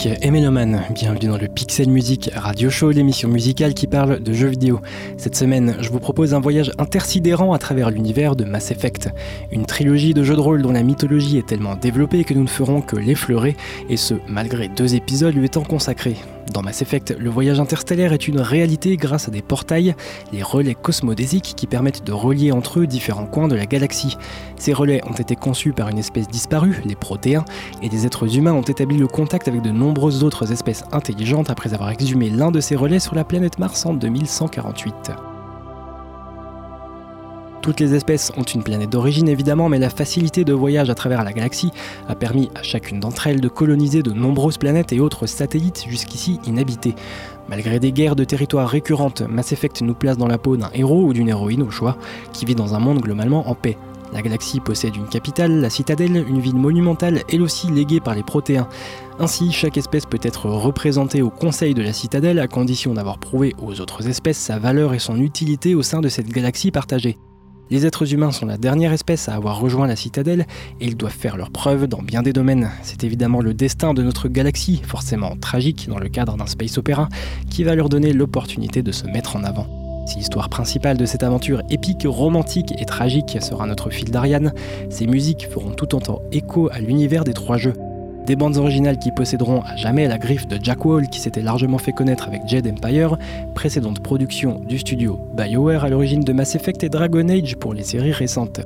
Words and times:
Geek 0.00 0.24
et 0.24 0.30
bienvenue 0.30 1.28
dans 1.28 1.36
le 1.36 1.48
Pixel 1.48 1.90
Music 1.90 2.30
Radio 2.34 2.70
Show, 2.70 2.90
l'émission 2.90 3.28
musicale 3.28 3.74
qui 3.74 3.86
parle 3.86 4.20
de 4.20 4.32
jeux 4.32 4.48
vidéo. 4.48 4.80
Cette 5.18 5.36
semaine, 5.36 5.76
je 5.80 5.90
vous 5.90 6.00
propose 6.00 6.32
un 6.32 6.40
voyage 6.40 6.72
intersidérant 6.78 7.52
à 7.52 7.58
travers 7.58 7.90
l'univers 7.90 8.34
de 8.34 8.44
Mass 8.44 8.70
Effect, 8.70 9.10
une 9.50 9.66
trilogie 9.66 10.14
de 10.14 10.22
jeux 10.22 10.36
de 10.36 10.40
rôle 10.40 10.62
dont 10.62 10.72
la 10.72 10.82
mythologie 10.82 11.38
est 11.38 11.46
tellement 11.46 11.76
développée 11.76 12.24
que 12.24 12.34
nous 12.34 12.42
ne 12.42 12.48
ferons 12.48 12.80
que 12.80 12.96
l'effleurer, 12.96 13.56
et 13.88 13.96
ce, 13.96 14.14
malgré 14.26 14.68
deux 14.68 14.94
épisodes 14.94 15.34
lui 15.34 15.46
étant 15.46 15.64
consacrés. 15.64 16.16
Dans 16.52 16.62
Mass 16.62 16.82
Effect, 16.82 17.14
le 17.16 17.30
voyage 17.30 17.60
interstellaire 17.60 18.12
est 18.12 18.26
une 18.26 18.40
réalité 18.40 18.96
grâce 18.96 19.28
à 19.28 19.30
des 19.30 19.42
portails, 19.42 19.94
les 20.32 20.42
relais 20.42 20.74
cosmodésiques 20.74 21.54
qui 21.56 21.68
permettent 21.68 22.04
de 22.04 22.12
relier 22.12 22.50
entre 22.50 22.80
eux 22.80 22.86
différents 22.88 23.26
coins 23.26 23.46
de 23.46 23.54
la 23.54 23.66
galaxie. 23.66 24.16
Ces 24.56 24.72
relais 24.72 25.00
ont 25.08 25.14
été 25.14 25.36
conçus 25.36 25.72
par 25.72 25.88
une 25.88 25.98
espèce 25.98 26.26
disparue, 26.26 26.82
les 26.84 26.96
protéins, 26.96 27.44
et 27.82 27.88
des 27.88 28.04
êtres 28.04 28.36
humains 28.36 28.52
ont 28.52 28.62
établi 28.62 28.96
le 28.96 29.06
contact 29.06 29.46
avec 29.46 29.62
de 29.62 29.70
nombreuses 29.70 30.24
autres 30.24 30.50
espèces 30.50 30.82
intelligentes 30.90 31.50
après 31.50 31.72
avoir 31.72 31.90
exhumé 31.90 32.30
l'un 32.30 32.50
de 32.50 32.60
ces 32.60 32.74
relais 32.74 33.00
sur 33.00 33.14
la 33.14 33.24
planète 33.24 33.58
Mars 33.60 33.86
en 33.86 33.94
2148. 33.94 35.29
Toutes 37.62 37.80
les 37.80 37.94
espèces 37.94 38.32
ont 38.38 38.42
une 38.42 38.62
planète 38.62 38.88
d'origine 38.88 39.28
évidemment, 39.28 39.68
mais 39.68 39.78
la 39.78 39.90
facilité 39.90 40.44
de 40.44 40.54
voyage 40.54 40.88
à 40.88 40.94
travers 40.94 41.22
la 41.22 41.32
galaxie 41.34 41.70
a 42.08 42.14
permis 42.14 42.48
à 42.54 42.62
chacune 42.62 43.00
d'entre 43.00 43.26
elles 43.26 43.40
de 43.40 43.48
coloniser 43.48 44.02
de 44.02 44.12
nombreuses 44.12 44.56
planètes 44.56 44.92
et 44.92 45.00
autres 45.00 45.26
satellites 45.26 45.84
jusqu'ici 45.86 46.40
inhabités. 46.46 46.94
Malgré 47.48 47.78
des 47.78 47.92
guerres 47.92 48.16
de 48.16 48.24
territoires 48.24 48.68
récurrentes, 48.68 49.22
Mass 49.28 49.52
Effect 49.52 49.82
nous 49.82 49.94
place 49.94 50.16
dans 50.16 50.26
la 50.26 50.38
peau 50.38 50.56
d'un 50.56 50.70
héros 50.72 51.04
ou 51.04 51.12
d'une 51.12 51.28
héroïne 51.28 51.62
au 51.62 51.70
choix, 51.70 51.98
qui 52.32 52.46
vit 52.46 52.54
dans 52.54 52.74
un 52.74 52.78
monde 52.78 53.00
globalement 53.00 53.48
en 53.48 53.54
paix. 53.54 53.76
La 54.12 54.22
galaxie 54.22 54.60
possède 54.60 54.96
une 54.96 55.06
capitale, 55.06 55.60
la 55.60 55.70
citadelle, 55.70 56.16
une 56.16 56.40
ville 56.40 56.56
monumentale, 56.56 57.22
elle 57.30 57.42
aussi 57.42 57.68
léguée 57.70 58.00
par 58.00 58.14
les 58.14 58.22
protéins. 58.22 58.68
Ainsi, 59.18 59.52
chaque 59.52 59.76
espèce 59.76 60.06
peut 60.06 60.18
être 60.22 60.46
représentée 60.46 61.22
au 61.22 61.30
conseil 61.30 61.74
de 61.74 61.82
la 61.82 61.92
citadelle 61.92 62.38
à 62.38 62.48
condition 62.48 62.94
d'avoir 62.94 63.18
prouvé 63.18 63.54
aux 63.62 63.80
autres 63.80 64.08
espèces 64.08 64.38
sa 64.38 64.58
valeur 64.58 64.94
et 64.94 64.98
son 64.98 65.20
utilité 65.20 65.74
au 65.74 65.82
sein 65.82 66.00
de 66.00 66.08
cette 66.08 66.28
galaxie 66.28 66.70
partagée. 66.70 67.18
Les 67.70 67.86
êtres 67.86 68.12
humains 68.12 68.32
sont 68.32 68.46
la 68.46 68.56
dernière 68.56 68.92
espèce 68.92 69.28
à 69.28 69.34
avoir 69.34 69.60
rejoint 69.60 69.86
la 69.86 69.94
citadelle 69.94 70.46
et 70.80 70.86
ils 70.86 70.96
doivent 70.96 71.12
faire 71.12 71.36
leurs 71.36 71.50
preuves 71.50 71.86
dans 71.86 72.02
bien 72.02 72.20
des 72.20 72.32
domaines. 72.32 72.68
C'est 72.82 73.04
évidemment 73.04 73.40
le 73.40 73.54
destin 73.54 73.94
de 73.94 74.02
notre 74.02 74.26
galaxie, 74.26 74.82
forcément 74.84 75.36
tragique 75.36 75.88
dans 75.88 75.98
le 75.98 76.08
cadre 76.08 76.36
d'un 76.36 76.46
space 76.46 76.78
opéra, 76.78 77.08
qui 77.48 77.62
va 77.62 77.76
leur 77.76 77.88
donner 77.88 78.12
l'opportunité 78.12 78.82
de 78.82 78.90
se 78.90 79.06
mettre 79.06 79.36
en 79.36 79.44
avant. 79.44 79.68
Si 80.08 80.16
l'histoire 80.16 80.48
principale 80.48 80.96
de 80.96 81.06
cette 81.06 81.22
aventure 81.22 81.62
épique, 81.70 82.02
romantique 82.04 82.74
et 82.76 82.84
tragique 82.86 83.38
sera 83.40 83.66
notre 83.66 83.90
fil 83.90 84.10
d'Ariane, 84.10 84.52
ces 84.90 85.06
musiques 85.06 85.46
feront 85.48 85.70
tout 85.70 85.94
autant 85.94 86.22
écho 86.32 86.68
à 86.72 86.80
l'univers 86.80 87.22
des 87.22 87.34
trois 87.34 87.56
jeux. 87.56 87.74
Des 88.26 88.36
bandes 88.36 88.56
originales 88.56 88.98
qui 88.98 89.10
posséderont 89.10 89.62
à 89.62 89.76
jamais 89.76 90.06
la 90.06 90.18
griffe 90.18 90.46
de 90.46 90.58
Jack 90.62 90.84
Wall 90.84 91.08
qui 91.08 91.20
s'était 91.20 91.42
largement 91.42 91.78
fait 91.78 91.92
connaître 91.92 92.28
avec 92.28 92.46
Jade 92.46 92.66
Empire, 92.66 93.16
précédente 93.54 94.00
production 94.00 94.60
du 94.60 94.78
studio 94.78 95.18
BioWare 95.36 95.84
à 95.84 95.88
l'origine 95.88 96.20
de 96.20 96.32
Mass 96.32 96.54
Effect 96.54 96.84
et 96.84 96.88
Dragon 96.88 97.28
Age 97.28 97.56
pour 97.56 97.74
les 97.74 97.82
séries 97.82 98.12
récentes. 98.12 98.60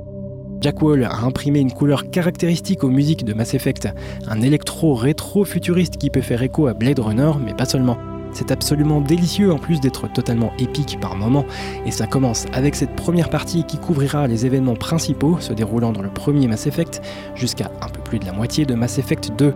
Jack 0.61 0.81
Wall 0.83 1.05
a 1.05 1.25
imprimé 1.25 1.61
une 1.61 1.73
couleur 1.73 2.11
caractéristique 2.11 2.85
aux 2.85 2.89
musiques 2.89 3.25
de 3.25 3.35
Mass 3.35 3.55
Effect, 3.55 3.89
un 4.29 4.41
électro 4.41 4.95
rétro 4.95 5.45
futuriste 5.45 5.99
qui 5.99 6.11
peut 6.11 6.23
faire 6.23 6.43
écho 6.43 6.67
à 6.67 6.75
Blade 6.75 7.01
Runner, 7.01 7.33
mais 7.45 7.55
pas 7.55 7.67
seulement. 7.67 7.99
C'est 8.35 8.51
absolument 8.51 9.01
délicieux 9.01 9.53
en 9.53 9.59
plus 9.59 9.81
d'être 9.81 10.13
totalement 10.13 10.53
épique 10.59 10.99
par 11.01 11.17
moments, 11.17 11.47
et 11.87 11.91
ça 11.93 12.07
commence 12.07 12.47
avec 12.53 12.75
cette 12.75 12.95
première 12.97 13.31
partie 13.31 13.65
qui 13.65 13.79
couvrira 13.79 14.27
les 14.27 14.45
événements 14.45 14.75
principaux 14.75 15.39
se 15.39 15.53
déroulant 15.53 15.93
dans 15.93 16.03
le 16.03 16.11
premier 16.11 16.49
Mass 16.49 16.67
Effect 16.67 17.01
jusqu'à 17.37 17.71
un 17.81 17.89
peu 17.89 18.01
plus 18.03 18.19
de 18.19 18.27
la 18.27 18.33
moitié 18.33 18.67
de 18.67 18.75
Mass 18.75 18.99
Effect 18.99 19.31
2. 19.39 19.55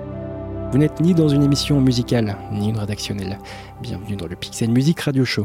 Vous 0.71 0.79
n'êtes 0.79 1.01
ni 1.01 1.13
dans 1.13 1.29
une 1.29 1.43
émission 1.43 1.81
musicale, 1.81 2.37
ni 2.53 2.69
une 2.69 2.79
rédactionnelle. 2.79 3.39
Bienvenue 3.83 4.17
dans 4.17 4.27
le 4.27 4.37
Pixel 4.37 4.71
Music 4.71 5.01
Radio 5.01 5.25
Show. 5.25 5.45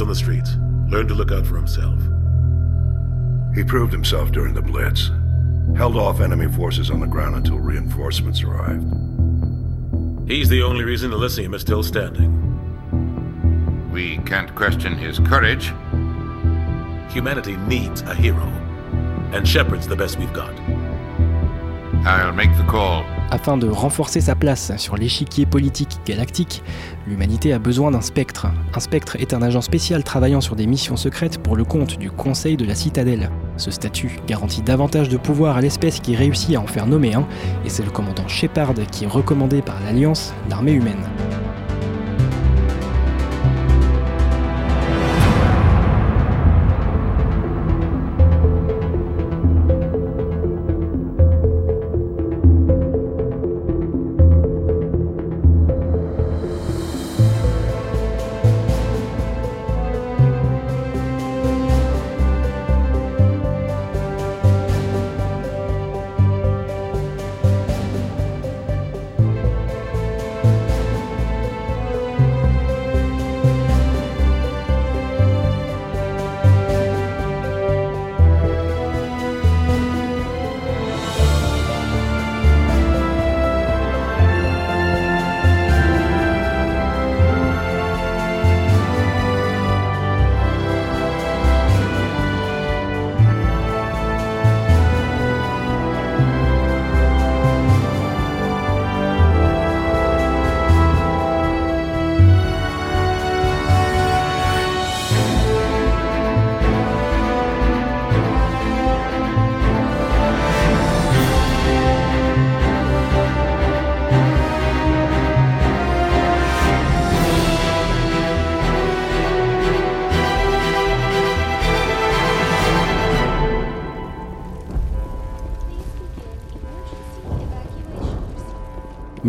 One. 0.00 0.08
He 0.08 0.14
was 0.14 0.18
raised 0.18 0.30
on 0.32 0.36
the 0.36 0.42
streets, 0.42 0.56
learned 0.90 1.08
to 1.08 1.14
look 1.14 1.32
out 1.32 1.46
for 1.46 1.56
himself. 1.56 2.00
He 3.54 3.64
proved 3.64 3.92
himself 3.92 4.32
during 4.32 4.54
the 4.54 4.62
Blitz, 4.62 5.10
held 5.76 5.96
off 5.96 6.20
enemy 6.20 6.48
forces 6.52 6.90
on 6.90 7.00
the 7.00 7.06
ground 7.06 7.36
until 7.36 7.58
reinforcements 7.58 8.42
arrived. 8.42 8.84
He's 10.28 10.48
the 10.48 10.62
only 10.62 10.84
reason 10.84 11.12
Elysium 11.12 11.54
is 11.54 11.62
still 11.62 11.82
standing. 11.82 12.32
We 13.92 14.18
can't 14.18 14.54
question 14.54 14.96
his 14.96 15.18
courage. 15.18 15.72
Humanity 17.12 17.56
needs 17.56 18.02
a 18.02 18.14
hero. 18.14 18.52
and 19.32 19.46
Shepard's 19.46 19.86
the 19.86 19.96
best 19.96 20.18
we've 20.18 20.32
got. 20.32 20.58
I'll 22.06 22.32
make 22.32 22.56
the 22.56 22.64
call. 22.64 23.04
Afin 23.30 23.58
de 23.58 23.68
renforcer 23.68 24.22
sa 24.22 24.34
place 24.34 24.72
sur 24.78 24.96
l'échiquier 24.96 25.44
politique 25.44 25.98
galactique, 26.06 26.62
l'humanité 27.06 27.52
a 27.52 27.58
besoin 27.58 27.90
d'un 27.90 28.00
spectre. 28.00 28.46
Un 28.74 28.80
spectre 28.80 29.16
est 29.16 29.34
un 29.34 29.42
agent 29.42 29.60
spécial 29.60 30.02
travaillant 30.02 30.40
sur 30.40 30.56
des 30.56 30.66
missions 30.66 30.96
secrètes 30.96 31.38
pour 31.38 31.54
le 31.54 31.64
compte 31.64 31.98
du 31.98 32.10
Conseil 32.10 32.56
de 32.56 32.64
la 32.64 32.74
Citadelle. 32.74 33.30
Ce 33.58 33.70
statut 33.70 34.18
garantit 34.26 34.62
davantage 34.62 35.10
de 35.10 35.18
pouvoir 35.18 35.58
à 35.58 35.60
l'espèce 35.60 36.00
qui 36.00 36.16
réussit 36.16 36.56
à 36.56 36.60
en 36.60 36.66
faire 36.66 36.86
nommer 36.86 37.14
un, 37.14 37.26
et 37.66 37.68
c'est 37.68 37.84
le 37.84 37.90
commandant 37.90 38.26
Shepard 38.28 38.74
qui 38.90 39.04
est 39.04 39.08
recommandé 39.08 39.60
par 39.60 39.78
l'Alliance 39.84 40.32
d'armée 40.48 40.72
humaine. 40.72 41.04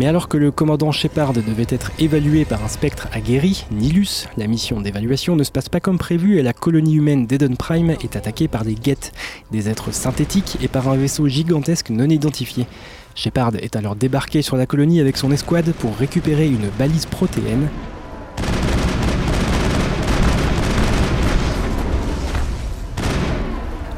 Mais 0.00 0.06
alors 0.06 0.28
que 0.28 0.38
le 0.38 0.50
commandant 0.50 0.92
Shepard 0.92 1.34
devait 1.34 1.66
être 1.68 1.90
évalué 1.98 2.46
par 2.46 2.64
un 2.64 2.68
spectre 2.68 3.08
aguerri, 3.12 3.66
Nilus, 3.70 4.28
la 4.38 4.46
mission 4.46 4.80
d'évaluation 4.80 5.36
ne 5.36 5.44
se 5.44 5.50
passe 5.52 5.68
pas 5.68 5.78
comme 5.78 5.98
prévu 5.98 6.38
et 6.38 6.42
la 6.42 6.54
colonie 6.54 6.94
humaine 6.94 7.26
d'Eden 7.26 7.54
Prime 7.58 7.90
est 7.90 8.16
attaquée 8.16 8.48
par 8.48 8.64
des 8.64 8.74
Geth, 8.82 9.12
des 9.50 9.68
êtres 9.68 9.92
synthétiques 9.92 10.56
et 10.62 10.68
par 10.68 10.88
un 10.88 10.96
vaisseau 10.96 11.28
gigantesque 11.28 11.90
non 11.90 12.08
identifié. 12.08 12.64
Shepard 13.14 13.56
est 13.56 13.76
alors 13.76 13.94
débarqué 13.94 14.40
sur 14.40 14.56
la 14.56 14.64
colonie 14.64 15.00
avec 15.00 15.18
son 15.18 15.32
escouade 15.32 15.70
pour 15.72 15.94
récupérer 15.94 16.46
une 16.46 16.70
balise 16.78 17.04
protéenne. 17.04 17.68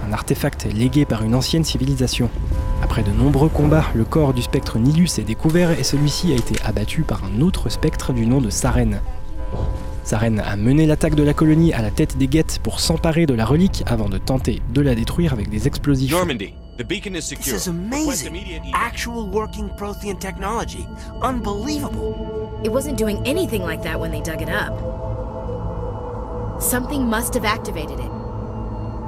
Un 0.05 0.13
artefact 0.13 0.67
légué 0.75 1.05
par 1.05 1.23
une 1.23 1.37
ancienne 1.37 1.63
civilisation. 1.63 2.29
Après 2.83 3.03
de 3.03 3.13
nombreux 3.13 3.49
combats, 3.49 3.87
le 3.95 4.05
corps 4.05 4.35
du 4.35 4.43
spectre 4.43 4.79
Nilus 4.79 5.19
est 5.19 5.25
découvert 5.25 5.71
et 5.71 5.85
celui-ci 5.85 6.33
a 6.33 6.37
été 6.37 6.57
abattu 6.65 7.03
par 7.03 7.23
un 7.25 7.41
autre 7.41 7.69
spectre 7.69 8.13
du 8.13 8.27
nom 8.27 8.41
de 8.41 8.51
Saren. 8.51 9.01
Saren 10.05 10.41
a 10.41 10.57
mené 10.57 10.85
l'attaque 10.85 11.15
de 11.15 11.23
la 11.23 11.33
colonie 11.33 11.73
à 11.73 11.81
la 11.81 11.91
tête 11.91 12.19
des 12.19 12.27
guettes 12.27 12.59
pour 12.63 12.81
s'emparer 12.81 13.25
de 13.25 13.35
la 13.35 13.47
relique 13.47 13.85
avant 13.87 14.09
de 14.09 14.19
tenter 14.19 14.61
de 14.75 14.81
la 14.81 14.97
détruire 14.97 15.33
avec 15.33 15.49
des 15.49 15.69
explosifs. 15.69 16.11
Normandy, 16.11 16.55
the 16.77 16.85
beacon 16.85 17.15
is 17.15 17.23
secure. 17.23 17.55
This 17.55 17.67
is 17.67 17.71
amazing. 17.71 18.35
Actual 18.75 19.31
working 19.31 19.69
Prothean 19.77 20.19
technology. 20.19 20.87
Unbelievable. 21.23 22.61
It 22.65 22.71
wasn't 22.71 22.99
doing 22.99 23.23
anything 23.25 23.63
like 23.63 23.83
that 23.85 23.99
when 23.99 24.11
they 24.11 24.21
dug 24.21 24.43
it 24.43 24.51
up. 24.51 24.77
Something 26.61 27.09
must 27.09 27.35
have 27.35 27.45
activated 27.45 28.01
it. 28.01 28.11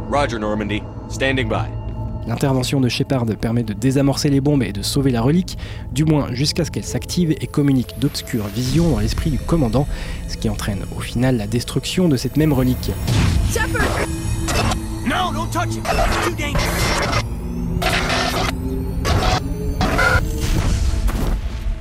Roger, 0.08 0.38
Normandy. 0.38 0.82
Standing 1.08 1.48
by. 1.48 1.83
L'intervention 2.26 2.80
de 2.80 2.88
Shepard 2.88 3.26
permet 3.40 3.62
de 3.62 3.74
désamorcer 3.74 4.30
les 4.30 4.40
bombes 4.40 4.62
et 4.62 4.72
de 4.72 4.82
sauver 4.82 5.10
la 5.10 5.20
relique, 5.20 5.58
du 5.92 6.04
moins 6.04 6.32
jusqu'à 6.32 6.64
ce 6.64 6.70
qu'elle 6.70 6.84
s'active 6.84 7.32
et 7.32 7.46
communique 7.46 7.94
d'obscures 8.00 8.46
visions 8.46 8.90
dans 8.90 8.98
l'esprit 8.98 9.30
du 9.30 9.38
commandant, 9.38 9.86
ce 10.28 10.36
qui 10.36 10.48
entraîne 10.48 10.84
au 10.96 11.00
final 11.00 11.36
la 11.36 11.46
destruction 11.46 12.08
de 12.08 12.16
cette 12.16 12.36
même 12.36 12.52
relique. 12.52 12.90
No, 15.06 15.30
don't 15.34 15.50
touch 15.50 15.76
it. 15.76 15.84
It's 15.84 16.24
too 16.24 16.34
dangerous. 16.34 17.24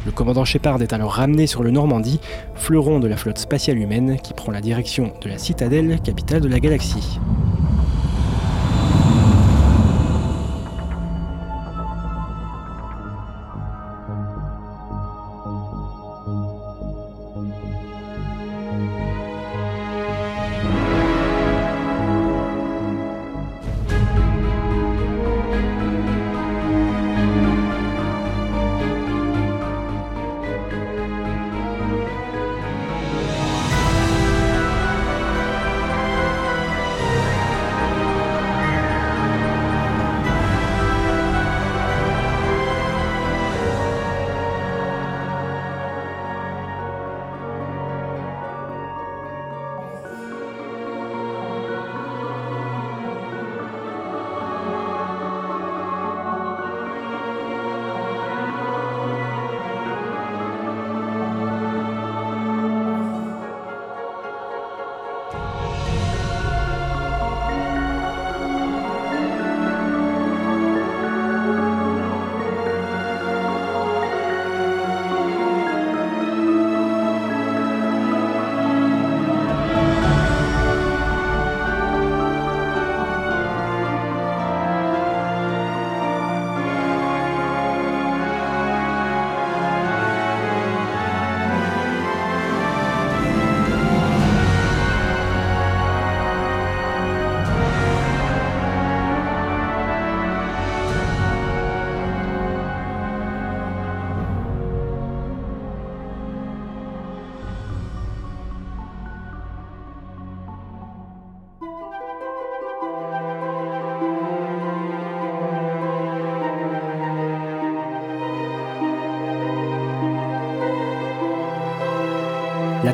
Le 0.06 0.12
commandant 0.12 0.44
Shepard 0.44 0.81
est 0.81 0.92
alors 0.92 1.13
ramené 1.13 1.48
sur 1.48 1.63
le 1.63 1.72
Normandie, 1.72 2.19
fleuron 2.56 3.00
de 3.00 3.07
la 3.07 3.16
flotte 3.16 3.38
spatiale 3.38 3.78
humaine 3.78 4.18
qui 4.22 4.34
prend 4.34 4.51
la 4.51 4.60
direction 4.60 5.13
de 5.22 5.30
la 5.30 5.38
citadelle, 5.38 6.01
capitale 6.01 6.42
de 6.42 6.50
la 6.50 6.60
galaxie. 6.60 7.19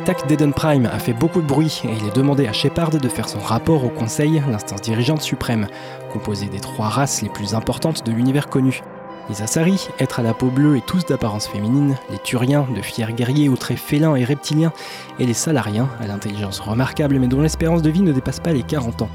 L'attaque 0.00 0.26
d'Eden 0.26 0.54
Prime 0.54 0.86
a 0.86 0.98
fait 0.98 1.12
beaucoup 1.12 1.42
de 1.42 1.46
bruit 1.46 1.82
et 1.84 1.90
il 1.94 2.06
est 2.06 2.16
demandé 2.16 2.46
à 2.46 2.54
Shepard 2.54 2.88
de 2.88 3.06
faire 3.06 3.28
son 3.28 3.38
rapport 3.38 3.84
au 3.84 3.90
Conseil, 3.90 4.42
l'instance 4.50 4.80
dirigeante 4.80 5.20
suprême, 5.20 5.66
composée 6.10 6.46
des 6.46 6.58
trois 6.58 6.88
races 6.88 7.20
les 7.20 7.28
plus 7.28 7.54
importantes 7.54 8.06
de 8.06 8.10
l'univers 8.10 8.48
connu. 8.48 8.80
Les 9.28 9.42
Asari, 9.42 9.88
êtres 9.98 10.20
à 10.20 10.22
la 10.22 10.32
peau 10.32 10.46
bleue 10.46 10.78
et 10.78 10.80
tous 10.80 11.04
d'apparence 11.04 11.46
féminine, 11.46 11.98
les 12.10 12.16
Turiens, 12.16 12.66
de 12.74 12.80
fiers 12.80 13.12
guerriers 13.12 13.50
aux 13.50 13.58
traits 13.58 13.76
félins 13.76 14.16
et 14.16 14.24
reptiliens, 14.24 14.72
et 15.18 15.26
les 15.26 15.34
Salariens, 15.34 15.90
à 16.00 16.06
l'intelligence 16.06 16.60
remarquable 16.60 17.18
mais 17.18 17.28
dont 17.28 17.42
l'espérance 17.42 17.82
de 17.82 17.90
vie 17.90 18.00
ne 18.00 18.12
dépasse 18.12 18.40
pas 18.40 18.54
les 18.54 18.62
40 18.62 19.02
ans. 19.02 19.10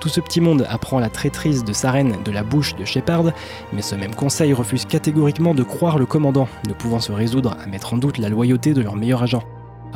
Tout 0.00 0.10
ce 0.10 0.20
petit 0.20 0.42
monde 0.42 0.66
apprend 0.68 0.98
la 0.98 1.08
traîtrise 1.08 1.64
de 1.64 1.72
Saren 1.72 2.14
de 2.22 2.30
la 2.30 2.42
bouche 2.42 2.76
de 2.76 2.84
Shepard, 2.84 3.32
mais 3.72 3.80
ce 3.80 3.94
même 3.94 4.14
conseil 4.14 4.52
refuse 4.52 4.84
catégoriquement 4.84 5.54
de 5.54 5.62
croire 5.62 5.96
le 5.96 6.04
commandant, 6.04 6.46
ne 6.68 6.74
pouvant 6.74 7.00
se 7.00 7.10
résoudre 7.12 7.56
à 7.58 7.66
mettre 7.66 7.94
en 7.94 7.96
doute 7.96 8.18
la 8.18 8.28
loyauté 8.28 8.74
de 8.74 8.82
leur 8.82 8.96
meilleur 8.96 9.22
agent. 9.22 9.42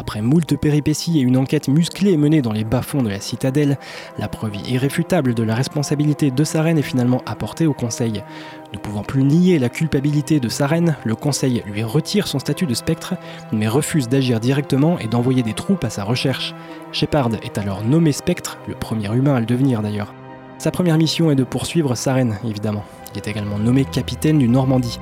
Après 0.00 0.22
moult 0.22 0.56
péripéties 0.56 1.18
et 1.18 1.20
une 1.20 1.36
enquête 1.36 1.68
musclée 1.68 2.16
menée 2.16 2.40
dans 2.40 2.54
les 2.54 2.64
bas-fonds 2.64 3.02
de 3.02 3.10
la 3.10 3.20
citadelle, 3.20 3.76
la 4.16 4.28
preuve 4.28 4.56
irréfutable 4.66 5.34
de 5.34 5.42
la 5.42 5.54
responsabilité 5.54 6.30
de 6.30 6.42
Saren 6.42 6.78
est 6.78 6.82
finalement 6.82 7.20
apportée 7.26 7.66
au 7.66 7.74
Conseil. 7.74 8.24
Ne 8.72 8.78
pouvant 8.78 9.02
plus 9.02 9.24
nier 9.24 9.58
la 9.58 9.68
culpabilité 9.68 10.40
de 10.40 10.48
Saren, 10.48 10.96
le 11.04 11.14
Conseil 11.14 11.62
lui 11.66 11.82
retire 11.82 12.28
son 12.28 12.38
statut 12.38 12.64
de 12.64 12.72
spectre, 12.72 13.12
mais 13.52 13.68
refuse 13.68 14.08
d'agir 14.08 14.40
directement 14.40 14.98
et 14.98 15.06
d'envoyer 15.06 15.42
des 15.42 15.52
troupes 15.52 15.84
à 15.84 15.90
sa 15.90 16.02
recherche. 16.02 16.54
Shepard 16.92 17.32
est 17.42 17.58
alors 17.58 17.84
nommé 17.84 18.12
spectre, 18.12 18.56
le 18.68 18.76
premier 18.76 19.14
humain 19.14 19.34
à 19.34 19.40
le 19.40 19.46
devenir 19.46 19.82
d'ailleurs. 19.82 20.14
Sa 20.56 20.70
première 20.70 20.96
mission 20.96 21.30
est 21.30 21.36
de 21.36 21.44
poursuivre 21.44 21.94
Saren, 21.94 22.38
évidemment. 22.48 22.84
Il 23.12 23.18
est 23.18 23.28
également 23.28 23.58
nommé 23.58 23.84
capitaine 23.84 24.38
du 24.38 24.48
Normandie. 24.48 24.98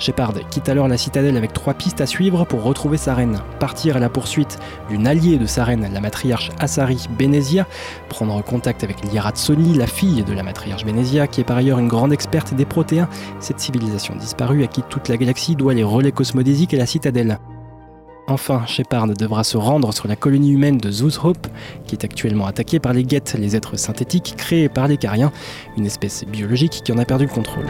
Shepard 0.00 0.32
quitte 0.50 0.68
alors 0.70 0.88
la 0.88 0.96
citadelle 0.96 1.36
avec 1.36 1.52
trois 1.52 1.74
pistes 1.74 2.00
à 2.00 2.06
suivre 2.06 2.46
pour 2.46 2.62
retrouver 2.62 2.96
sa 2.96 3.14
reine. 3.14 3.38
Partir 3.60 3.98
à 3.98 4.00
la 4.00 4.08
poursuite 4.08 4.58
d'une 4.88 5.06
alliée 5.06 5.36
de 5.36 5.44
sa 5.46 5.62
reine, 5.62 5.86
la 5.92 6.00
matriarche 6.00 6.50
Asari 6.58 7.06
Benezia, 7.18 7.66
prendre 8.08 8.42
contact 8.42 8.82
avec 8.82 9.04
Lyra 9.04 9.32
Tsoni, 9.32 9.74
la 9.74 9.86
fille 9.86 10.24
de 10.24 10.32
la 10.32 10.42
matriarche 10.42 10.86
Benezia, 10.86 11.26
qui 11.26 11.42
est 11.42 11.44
par 11.44 11.58
ailleurs 11.58 11.78
une 11.78 11.88
grande 11.88 12.14
experte 12.14 12.54
des 12.54 12.64
protéins, 12.64 13.08
cette 13.40 13.60
civilisation 13.60 14.16
disparue 14.16 14.64
à 14.64 14.66
qui 14.66 14.82
toute 14.82 15.08
la 15.08 15.18
galaxie 15.18 15.54
doit 15.54 15.74
les 15.74 15.84
relais 15.84 16.12
cosmodésiques 16.12 16.72
et 16.72 16.78
la 16.78 16.86
citadelle. 16.86 17.38
Enfin, 18.26 18.64
Shepard 18.66 19.08
devra 19.08 19.44
se 19.44 19.58
rendre 19.58 19.92
sur 19.92 20.08
la 20.08 20.16
colonie 20.16 20.52
humaine 20.52 20.78
de 20.78 20.90
Zeus 20.90 21.18
Hope, 21.22 21.46
qui 21.86 21.94
est 21.94 22.04
actuellement 22.04 22.46
attaquée 22.46 22.78
par 22.78 22.94
les 22.94 23.06
Geth, 23.06 23.36
les 23.38 23.54
êtres 23.54 23.76
synthétiques 23.76 24.34
créés 24.38 24.68
par 24.68 24.88
les 24.88 24.96
Cariens, 24.96 25.32
une 25.76 25.84
espèce 25.84 26.24
biologique 26.24 26.80
qui 26.84 26.92
en 26.92 26.98
a 26.98 27.04
perdu 27.04 27.26
le 27.26 27.32
contrôle. 27.32 27.66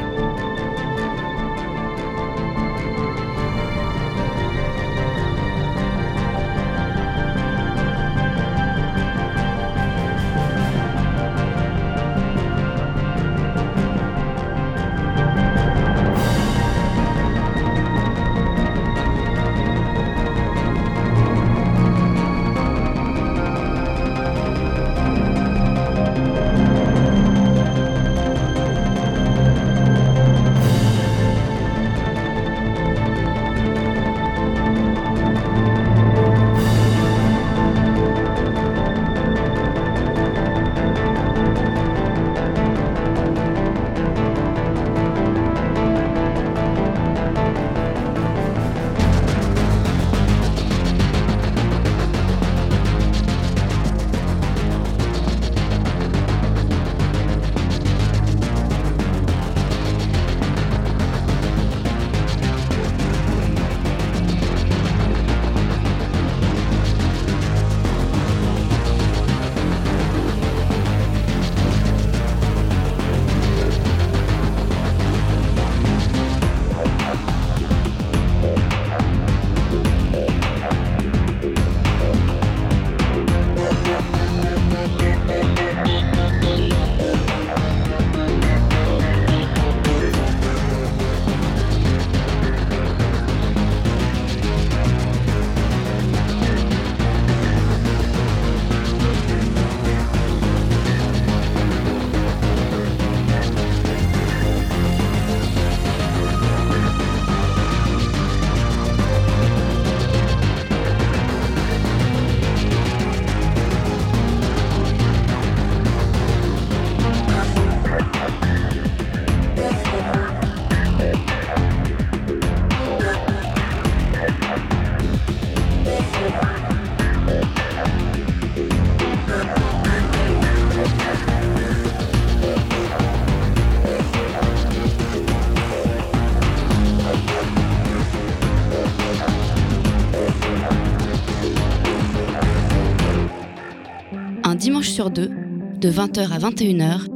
De 145.91 145.95
20h 145.95 146.31
à 146.31 146.39
21h, 146.39 147.07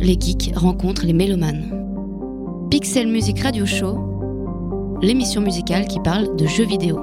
les 0.00 0.18
geeks 0.20 0.52
rencontrent 0.54 1.06
les 1.06 1.14
mélomanes. 1.14 2.68
Pixel 2.70 3.08
Music 3.08 3.40
Radio 3.40 3.64
Show, 3.64 4.98
l'émission 5.00 5.40
musicale 5.40 5.86
qui 5.86 5.98
parle 6.00 6.36
de 6.36 6.46
jeux 6.46 6.66
vidéo. 6.66 6.98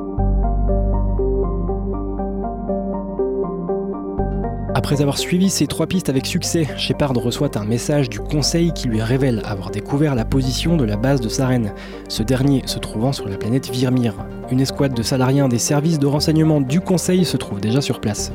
Après 4.76 5.02
avoir 5.02 5.18
suivi 5.18 5.50
ces 5.50 5.66
trois 5.66 5.88
pistes 5.88 6.10
avec 6.10 6.28
succès, 6.28 6.68
Shepard 6.78 7.16
reçoit 7.16 7.58
un 7.58 7.66
message 7.66 8.08
du 8.08 8.20
Conseil 8.20 8.74
qui 8.74 8.88
lui 8.88 9.02
révèle 9.02 9.42
avoir 9.46 9.72
découvert 9.72 10.14
la 10.14 10.26
position 10.26 10.78
de 10.78 10.84
la 10.84 10.98
base 10.98 11.22
de 11.22 11.30
Saren, 11.30 11.74
ce 12.08 12.22
dernier 12.22 12.62
se 12.68 12.78
trouvant 12.78 13.14
sur 13.14 13.28
la 13.28 13.38
planète 13.38 13.72
Virmir. 13.72 14.14
Une 14.52 14.62
escouade 14.62 14.94
de 14.94 15.02
salariés 15.02 15.48
des 15.48 15.58
services 15.58 15.98
de 15.98 16.06
renseignement 16.06 16.62
du 16.62 16.82
Conseil 16.82 17.26
se 17.26 17.38
trouve 17.38 17.62
déjà 17.62 17.82
sur 17.82 18.00
place. 18.00 18.32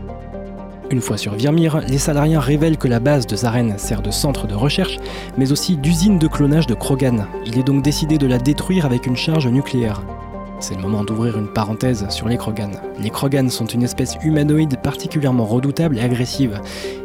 Une 0.92 1.00
fois 1.00 1.16
sur 1.16 1.34
Virmir, 1.34 1.80
les 1.88 1.96
salariés 1.96 2.36
révèlent 2.36 2.76
que 2.76 2.86
la 2.86 3.00
base 3.00 3.26
de 3.26 3.34
Zaren 3.34 3.78
sert 3.78 4.02
de 4.02 4.10
centre 4.10 4.46
de 4.46 4.54
recherche, 4.54 4.98
mais 5.38 5.50
aussi 5.50 5.78
d'usine 5.78 6.18
de 6.18 6.26
clonage 6.26 6.66
de 6.66 6.74
Krogan. 6.74 7.26
Il 7.46 7.58
est 7.58 7.62
donc 7.62 7.82
décidé 7.82 8.18
de 8.18 8.26
la 8.26 8.36
détruire 8.36 8.84
avec 8.84 9.06
une 9.06 9.16
charge 9.16 9.46
nucléaire. 9.46 10.02
C'est 10.60 10.74
le 10.74 10.82
moment 10.82 11.02
d'ouvrir 11.02 11.38
une 11.38 11.48
parenthèse 11.48 12.06
sur 12.10 12.28
les 12.28 12.36
Krogan. 12.36 12.72
Les 13.00 13.08
Krogan 13.08 13.48
sont 13.48 13.64
une 13.64 13.84
espèce 13.84 14.18
humanoïde 14.22 14.76
particulièrement 14.82 15.46
redoutable 15.46 15.96
et 15.96 16.02
agressive. 16.02 16.60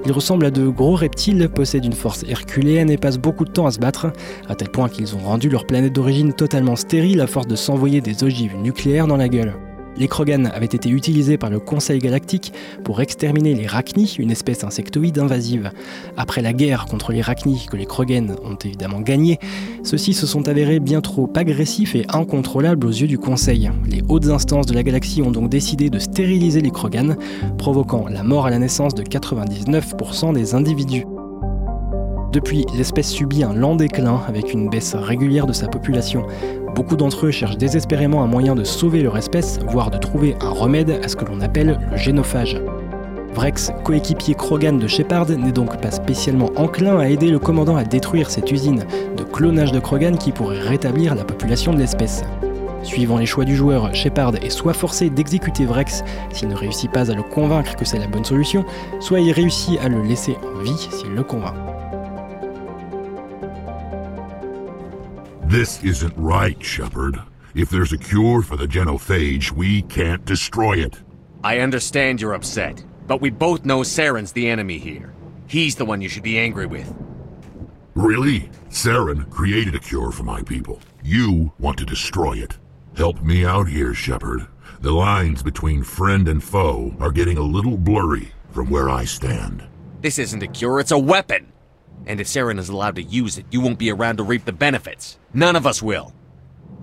Ils 0.05 0.11
ressemblent 0.11 0.47
à 0.47 0.51
de 0.51 0.67
gros 0.67 0.95
reptiles, 0.95 1.47
possèdent 1.47 1.85
une 1.85 1.93
force 1.93 2.25
herculéenne 2.27 2.89
et 2.89 2.97
passent 2.97 3.17
beaucoup 3.17 3.45
de 3.45 3.51
temps 3.51 3.67
à 3.67 3.71
se 3.71 3.79
battre, 3.79 4.07
à 4.49 4.55
tel 4.55 4.67
point 4.67 4.89
qu'ils 4.89 5.15
ont 5.15 5.19
rendu 5.19 5.47
leur 5.47 5.65
planète 5.65 5.93
d'origine 5.93 6.33
totalement 6.33 6.75
stérile 6.75 7.21
à 7.21 7.27
force 7.27 7.47
de 7.47 7.55
s'envoyer 7.55 8.01
des 8.01 8.25
ogives 8.25 8.57
nucléaires 8.57 9.07
dans 9.07 9.15
la 9.15 9.29
gueule. 9.29 9.53
Les 9.99 10.07
Krogan 10.07 10.51
avaient 10.53 10.65
été 10.65 10.89
utilisés 10.89 11.37
par 11.37 11.49
le 11.49 11.59
Conseil 11.59 11.99
galactique 11.99 12.53
pour 12.83 13.01
exterminer 13.01 13.55
les 13.55 13.65
Rachni, 13.65 14.15
une 14.19 14.29
espèce 14.29 14.63
insectoïde 14.63 15.17
invasive. 15.17 15.71
Après 16.17 16.43
la 16.43 16.53
guerre 16.53 16.85
contre 16.85 17.11
les 17.11 17.21
Rachni 17.21 17.65
que 17.69 17.75
les 17.75 17.87
Krogan 17.87 18.35
ont 18.43 18.57
évidemment 18.63 18.99
gagné, 18.99 19.39
ceux-ci 19.83 20.13
se 20.13 20.27
sont 20.27 20.47
avérés 20.47 20.79
bien 20.79 21.01
trop 21.01 21.31
agressifs 21.35 21.95
et 21.95 22.05
incontrôlables 22.09 22.85
aux 22.85 22.91
yeux 22.91 23.07
du 23.07 23.17
Conseil. 23.17 23.71
Les 23.89 24.03
hautes 24.07 24.27
instances 24.27 24.67
de 24.67 24.73
la 24.73 24.83
galaxie 24.83 25.23
ont 25.23 25.31
donc 25.31 25.49
décidé 25.49 25.89
de 25.89 25.97
stériliser 25.97 26.61
les 26.61 26.71
Krogan, 26.71 27.15
provoquant 27.57 28.07
la 28.07 28.21
mort 28.21 28.45
à 28.45 28.51
la 28.51 28.59
naissance 28.59 28.93
de 28.93 29.01
99% 29.01 30.33
des 30.33 30.53
individus. 30.53 31.05
Depuis, 32.31 32.65
l'espèce 32.75 33.09
subit 33.09 33.43
un 33.43 33.53
lent 33.53 33.75
déclin 33.75 34.21
avec 34.27 34.53
une 34.53 34.69
baisse 34.69 34.93
régulière 34.93 35.47
de 35.47 35.53
sa 35.53 35.67
population. 35.67 36.23
Beaucoup 36.77 36.95
d'entre 36.95 37.25
eux 37.25 37.31
cherchent 37.31 37.57
désespérément 37.57 38.21
un 38.21 38.27
moyen 38.27 38.53
de 38.53 38.63
sauver 38.63 39.01
leur 39.01 39.17
espèce, 39.17 39.57
voire 39.67 39.89
de 39.89 39.97
trouver 39.97 40.35
un 40.41 40.51
remède 40.51 40.99
à 41.03 41.07
ce 41.07 41.15
que 41.15 41.25
l'on 41.25 41.41
appelle 41.41 41.79
le 41.89 41.97
génophage. 41.97 42.61
Vrex, 43.33 43.71
coéquipier 43.83 44.35
Krogan 44.35 44.77
de 44.77 44.85
Shepard, 44.85 45.27
n'est 45.29 45.51
donc 45.51 45.81
pas 45.81 45.89
spécialement 45.89 46.51
enclin 46.55 46.99
à 46.99 47.07
aider 47.09 47.31
le 47.31 47.39
commandant 47.39 47.77
à 47.77 47.83
détruire 47.83 48.29
cette 48.29 48.51
usine 48.51 48.85
de 49.17 49.23
clonage 49.23 49.71
de 49.71 49.79
Krogan 49.79 50.19
qui 50.19 50.31
pourrait 50.31 50.59
rétablir 50.59 51.15
la 51.15 51.23
population 51.23 51.73
de 51.73 51.79
l'espèce. 51.79 52.23
Suivant 52.83 53.17
les 53.17 53.25
choix 53.25 53.43
du 53.43 53.55
joueur, 53.55 53.95
Shepard 53.95 54.35
est 54.35 54.51
soit 54.51 54.73
forcé 54.73 55.09
d'exécuter 55.09 55.65
Vrex 55.65 56.03
s'il 56.31 56.47
ne 56.47 56.55
réussit 56.55 56.91
pas 56.91 57.09
à 57.09 57.15
le 57.15 57.23
convaincre 57.23 57.75
que 57.75 57.85
c'est 57.85 57.97
la 57.97 58.07
bonne 58.07 58.23
solution, 58.23 58.63
soit 58.99 59.19
il 59.19 59.31
réussit 59.31 59.79
à 59.79 59.89
le 59.89 60.03
laisser 60.03 60.37
en 60.43 60.61
vie 60.61 60.77
s'il 60.91 61.15
le 61.15 61.23
convainc. 61.23 61.55
This 65.47 65.81
isn't 65.81 66.13
right, 66.17 66.61
Shepard. 66.61 67.21
If 67.55 67.69
there's 67.69 67.93
a 67.93 67.97
cure 67.97 68.41
for 68.41 68.57
the 68.57 68.67
genophage, 68.67 69.49
we 69.49 69.81
can't 69.83 70.25
destroy 70.25 70.73
it. 70.73 70.99
I 71.41 71.59
understand 71.59 72.19
you're 72.19 72.33
upset, 72.33 72.83
but 73.07 73.21
we 73.21 73.29
both 73.29 73.63
know 73.63 73.79
Saren's 73.79 74.33
the 74.33 74.49
enemy 74.49 74.77
here. 74.77 75.13
He's 75.47 75.75
the 75.75 75.85
one 75.85 76.01
you 76.01 76.09
should 76.09 76.23
be 76.23 76.37
angry 76.37 76.65
with. 76.65 76.93
Really? 77.95 78.49
Saren 78.69 79.29
created 79.29 79.73
a 79.73 79.79
cure 79.79 80.11
for 80.11 80.23
my 80.23 80.41
people. 80.41 80.81
You 81.01 81.53
want 81.59 81.77
to 81.77 81.85
destroy 81.85 82.33
it. 82.33 82.57
Help 82.97 83.21
me 83.23 83.45
out 83.45 83.69
here, 83.69 83.93
Shepard. 83.93 84.47
The 84.81 84.91
lines 84.91 85.43
between 85.43 85.81
friend 85.81 86.27
and 86.27 86.43
foe 86.43 86.93
are 86.99 87.09
getting 87.09 87.37
a 87.37 87.41
little 87.41 87.77
blurry 87.77 88.33
from 88.51 88.69
where 88.69 88.89
I 88.89 89.05
stand. 89.05 89.65
This 90.01 90.19
isn't 90.19 90.43
a 90.43 90.47
cure, 90.47 90.81
it's 90.81 90.91
a 90.91 90.99
weapon! 90.99 91.53
And 92.05 92.21
if 92.21 92.27
Saren 92.27 92.59
is 92.59 92.69
allowed 92.69 92.95
to 92.95 93.03
use 93.03 93.37
it, 93.37 93.45
you 93.51 93.61
won't 93.61 93.79
be 93.79 93.91
around 93.91 94.17
to 94.17 94.23
reap 94.23 94.45
the 94.45 94.53
benefits. 94.53 95.17
None 95.33 95.55
of 95.55 95.65
us 95.65 95.81
will. 95.81 96.13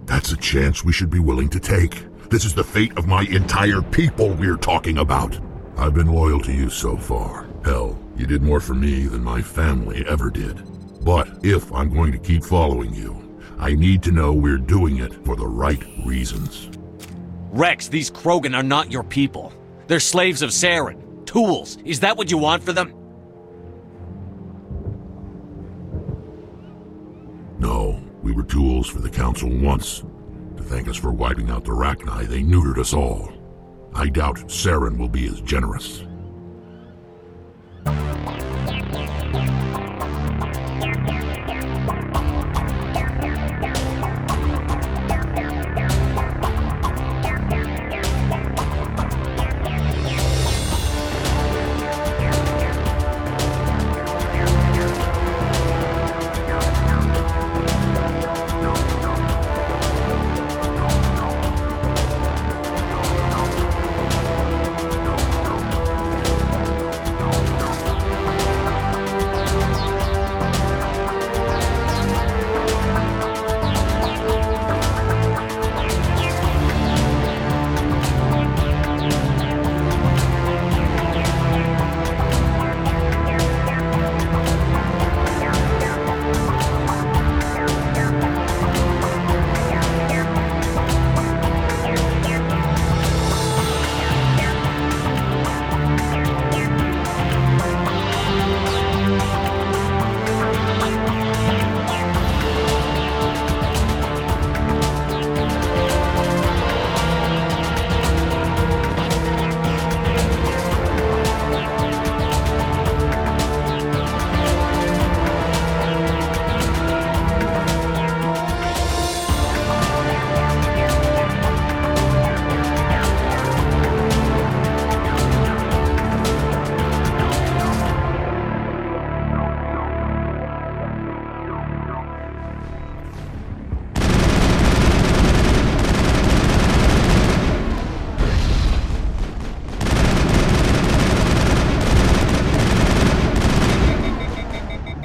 That's 0.07 0.33
a 0.33 0.37
chance 0.37 0.85
we 0.85 0.93
should 0.93 1.11
be 1.11 1.19
willing 1.19 1.49
to 1.51 1.61
take. 1.61 2.05
This 2.29 2.45
is 2.45 2.55
the 2.55 2.65
fate 2.65 2.97
of 2.99 3.07
my 3.07 3.23
entire 3.23 3.81
people 3.81 4.31
we're 4.35 4.57
talking 4.57 4.99
about. 4.99 5.39
I've 5.77 5.95
been 5.95 6.13
loyal 6.13 6.41
to 6.41 6.53
you 6.53 6.69
so 6.69 6.97
far. 6.97 7.47
Hell, 7.65 7.99
you 8.17 8.27
did 8.27 8.43
more 8.43 8.61
for 8.61 8.75
me 8.75 9.07
than 9.07 9.25
my 9.25 9.41
family 9.41 10.05
ever 10.07 10.31
did. 10.31 10.63
But 11.05 11.29
if 11.45 11.73
I'm 11.73 11.93
going 11.93 12.13
to 12.13 12.19
keep 12.19 12.45
following 12.45 12.95
you, 12.95 13.41
I 13.59 13.75
need 13.75 14.03
to 14.05 14.13
know 14.13 14.33
we're 14.33 14.59
doing 14.59 14.99
it 14.99 15.15
for 15.25 15.37
the 15.37 15.47
right 15.47 15.83
reasons. 16.05 16.71
Rex, 17.51 17.89
these 17.89 18.11
Krogan 18.11 18.57
are 18.57 18.63
not 18.63 18.91
your 18.91 19.05
people. 19.05 19.53
They're 19.87 20.01
slaves 20.01 20.43
of 20.43 20.51
Saren. 20.51 21.25
Tools. 21.27 21.79
Is 21.85 22.01
that 22.01 22.17
what 22.17 22.31
you 22.31 22.39
want 22.39 22.63
for 22.63 22.73
them? 22.73 22.93
We 28.25 28.33
were 28.33 28.43
tools 28.43 28.89
for 28.89 29.01
the 29.01 29.11
Council 29.11 29.51
once. 29.51 30.03
To 30.57 30.63
thank 30.63 30.89
us 30.89 30.97
for 30.97 31.13
wiping 31.13 31.51
out 31.51 31.65
the 31.65 31.73
Rachni, 31.73 32.27
they 32.27 32.43
neutered 32.43 32.79
us 32.79 32.95
all. 32.95 33.31
I 33.95 34.09
doubt 34.09 34.49
Saren 34.49 34.97
will 34.97 35.11
be 35.11 35.27
as 35.27 35.43
generous. 35.43 36.05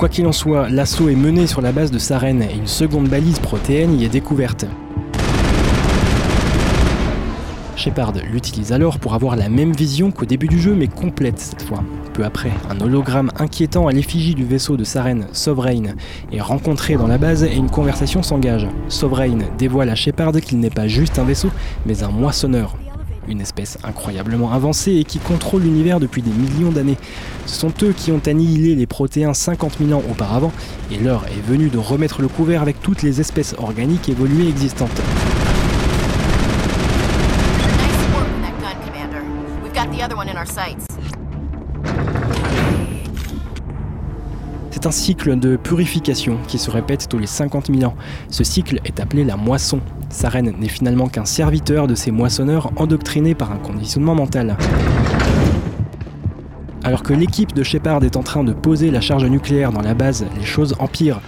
Quoi 0.10 0.16
qu'il 0.16 0.26
en 0.26 0.32
soit, 0.32 0.70
l'assaut 0.70 1.08
est 1.10 1.16
mené 1.16 1.46
sur 1.46 1.62
la 1.62 1.72
base 1.72 1.92
de 1.92 2.00
Saren 2.00 2.42
et 2.42 2.56
une 2.56 2.66
seconde 2.66 3.08
balise 3.08 3.38
protéenne 3.38 4.00
y 4.00 4.06
est 4.06 4.10
découverte. 4.10 4.66
Shepard 7.76 8.14
l'utilise 8.32 8.72
alors 8.72 8.98
pour 8.98 9.14
avoir 9.14 9.36
la 9.36 9.50
même 9.50 9.72
vision 9.72 10.10
qu'au 10.10 10.26
début 10.26 10.48
du 10.48 10.60
jeu, 10.60 10.74
mais 10.74 10.88
complète 10.88 11.38
cette 11.38 11.62
fois. 11.62 11.84
Peu 12.14 12.26
après, 12.26 12.50
un 12.72 12.82
hologramme 12.82 13.30
inquiétant 13.38 13.86
à 13.86 13.92
l'effigie 13.92 14.34
du 14.34 14.46
vaisseau 14.46 14.78
de 14.78 14.84
Saren, 14.84 15.28
Sovereign, 15.32 15.94
est 16.32 16.42
rencontré 16.42 16.96
dans 16.96 17.06
la 17.06 17.20
base 17.20 17.44
et 17.44 17.56
une 17.56 17.70
conversation 17.70 18.24
s'engage. 18.24 18.66
Sovereign 18.88 19.44
dévoile 19.60 19.90
à 19.90 19.96
Shepard 19.96 20.32
qu'il 20.42 20.60
n'est 20.60 20.72
pas 20.72 20.88
juste 20.88 21.20
un 21.20 21.24
vaisseau, 21.24 21.52
mais 21.86 22.02
un 22.02 22.10
moissonneur. 22.10 22.76
Une 23.30 23.42
espèce 23.42 23.78
incroyablement 23.84 24.52
avancée 24.52 24.94
et 24.94 25.04
qui 25.04 25.20
contrôle 25.20 25.62
l'univers 25.62 26.00
depuis 26.00 26.24
des 26.24 26.32
millions 26.32 26.72
d'années. 26.72 26.98
Ce 27.46 27.60
sont 27.60 27.72
eux 27.84 27.94
qui 27.96 28.12
ont 28.12 28.22
annihilé 28.26 28.74
les 28.74 28.88
protéins 28.88 29.36
50 29.36 29.78
000 29.80 29.94
ans 29.94 30.04
auparavant, 30.10 30.52
et 30.92 30.98
l'heure 30.98 31.26
est 31.28 31.48
venue 31.48 31.70
de 31.70 31.78
remettre 31.78 32.24
le 32.24 32.28
couvert 32.28 32.64
avec 32.64 32.82
toutes 32.82 33.04
les 33.04 33.22
espèces 33.22 33.54
organiques 33.60 34.10
évoluées 34.10 34.48
existantes. 34.48 34.90
C'est 44.82 44.88
un 44.88 44.92
cycle 44.92 45.38
de 45.38 45.58
purification 45.58 46.38
qui 46.48 46.58
se 46.58 46.72
répète 46.72 47.10
tous 47.10 47.18
les 47.18 47.28
50 47.28 47.70
000 47.70 47.84
ans. 47.84 47.96
Ce 48.30 48.46
cycle 48.46 48.80
est 48.86 49.02
appelé 49.02 49.26
la 49.26 49.36
moisson. 49.36 49.82
Saren 50.10 50.54
n'est 50.58 50.70
finalement 50.70 51.10
qu'un 51.10 51.26
serviteur 51.26 51.86
de 51.86 51.96
ces 51.96 52.12
moissonneurs 52.12 52.72
endoctrinés 52.78 53.36
par 53.36 53.52
un 53.52 53.58
conditionnement 53.58 54.16
mental. 54.16 54.56
Alors 56.86 57.04
que 57.04 57.12
l'équipe 57.12 57.54
de 57.54 57.62
Shepard 57.62 58.06
est 58.06 58.16
en 58.16 58.24
train 58.24 58.46
de 58.46 58.54
poser 58.54 58.90
la 58.90 59.02
charge 59.02 59.26
nucléaire 59.26 59.74
dans 59.74 59.82
la 59.82 59.96
base, 59.96 60.26
les 60.40 60.46
choses 60.46 60.74
empirent. 60.80 61.20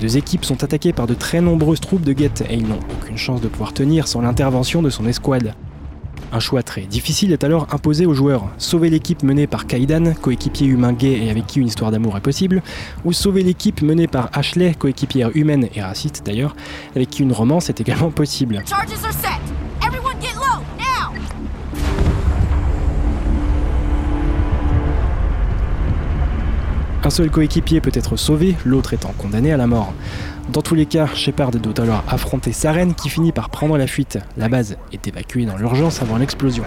Deux 0.00 0.16
équipes 0.16 0.44
sont 0.44 0.64
attaquées 0.64 0.92
par 0.92 1.06
de 1.06 1.14
très 1.14 1.40
nombreuses 1.40 1.80
troupes 1.80 2.02
de 2.02 2.16
Geth 2.16 2.42
et 2.48 2.54
ils 2.54 2.66
n'ont 2.66 2.80
aucune 2.90 3.18
chance 3.18 3.40
de 3.40 3.48
pouvoir 3.48 3.74
tenir 3.74 4.08
sans 4.08 4.22
l'intervention 4.22 4.82
de 4.82 4.88
son 4.88 5.06
escouade. 5.06 5.54
Un 6.32 6.40
choix 6.40 6.62
très 6.62 6.82
difficile 6.82 7.32
est 7.32 7.44
alors 7.44 7.66
imposé 7.72 8.06
aux 8.06 8.14
joueurs. 8.14 8.48
Sauver 8.56 8.88
l'équipe 8.88 9.22
menée 9.22 9.46
par 9.46 9.66
Kaidan, 9.66 10.14
coéquipier 10.14 10.68
humain 10.68 10.92
gay 10.92 11.24
et 11.24 11.30
avec 11.30 11.46
qui 11.46 11.60
une 11.60 11.66
histoire 11.66 11.90
d'amour 11.90 12.16
est 12.16 12.20
possible, 12.20 12.62
ou 13.04 13.12
sauver 13.12 13.42
l'équipe 13.42 13.82
menée 13.82 14.06
par 14.06 14.30
Ashley, 14.32 14.74
coéquipière 14.74 15.30
humaine 15.34 15.68
et 15.74 15.82
raciste 15.82 16.22
d'ailleurs, 16.24 16.56
avec 16.96 17.10
qui 17.10 17.22
une 17.22 17.32
romance 17.32 17.68
est 17.68 17.80
également 17.80 18.10
possible. 18.10 18.62
Un 27.10 27.12
seul 27.12 27.28
coéquipier 27.28 27.80
peut 27.80 27.90
être 27.92 28.14
sauvé, 28.14 28.54
l'autre 28.64 28.94
étant 28.94 29.12
condamné 29.18 29.52
à 29.52 29.56
la 29.56 29.66
mort. 29.66 29.92
Dans 30.48 30.62
tous 30.62 30.76
les 30.76 30.86
cas, 30.86 31.08
Shepard 31.12 31.50
doit 31.50 31.80
alors 31.82 32.04
affronter 32.06 32.52
Saren 32.52 32.94
qui 32.94 33.08
finit 33.08 33.32
par 33.32 33.50
prendre 33.50 33.76
la 33.76 33.88
fuite. 33.88 34.20
La 34.36 34.48
base 34.48 34.76
est 34.92 35.08
évacuée 35.08 35.44
dans 35.44 35.56
l'urgence 35.56 36.02
avant 36.02 36.18
l'explosion. 36.18 36.62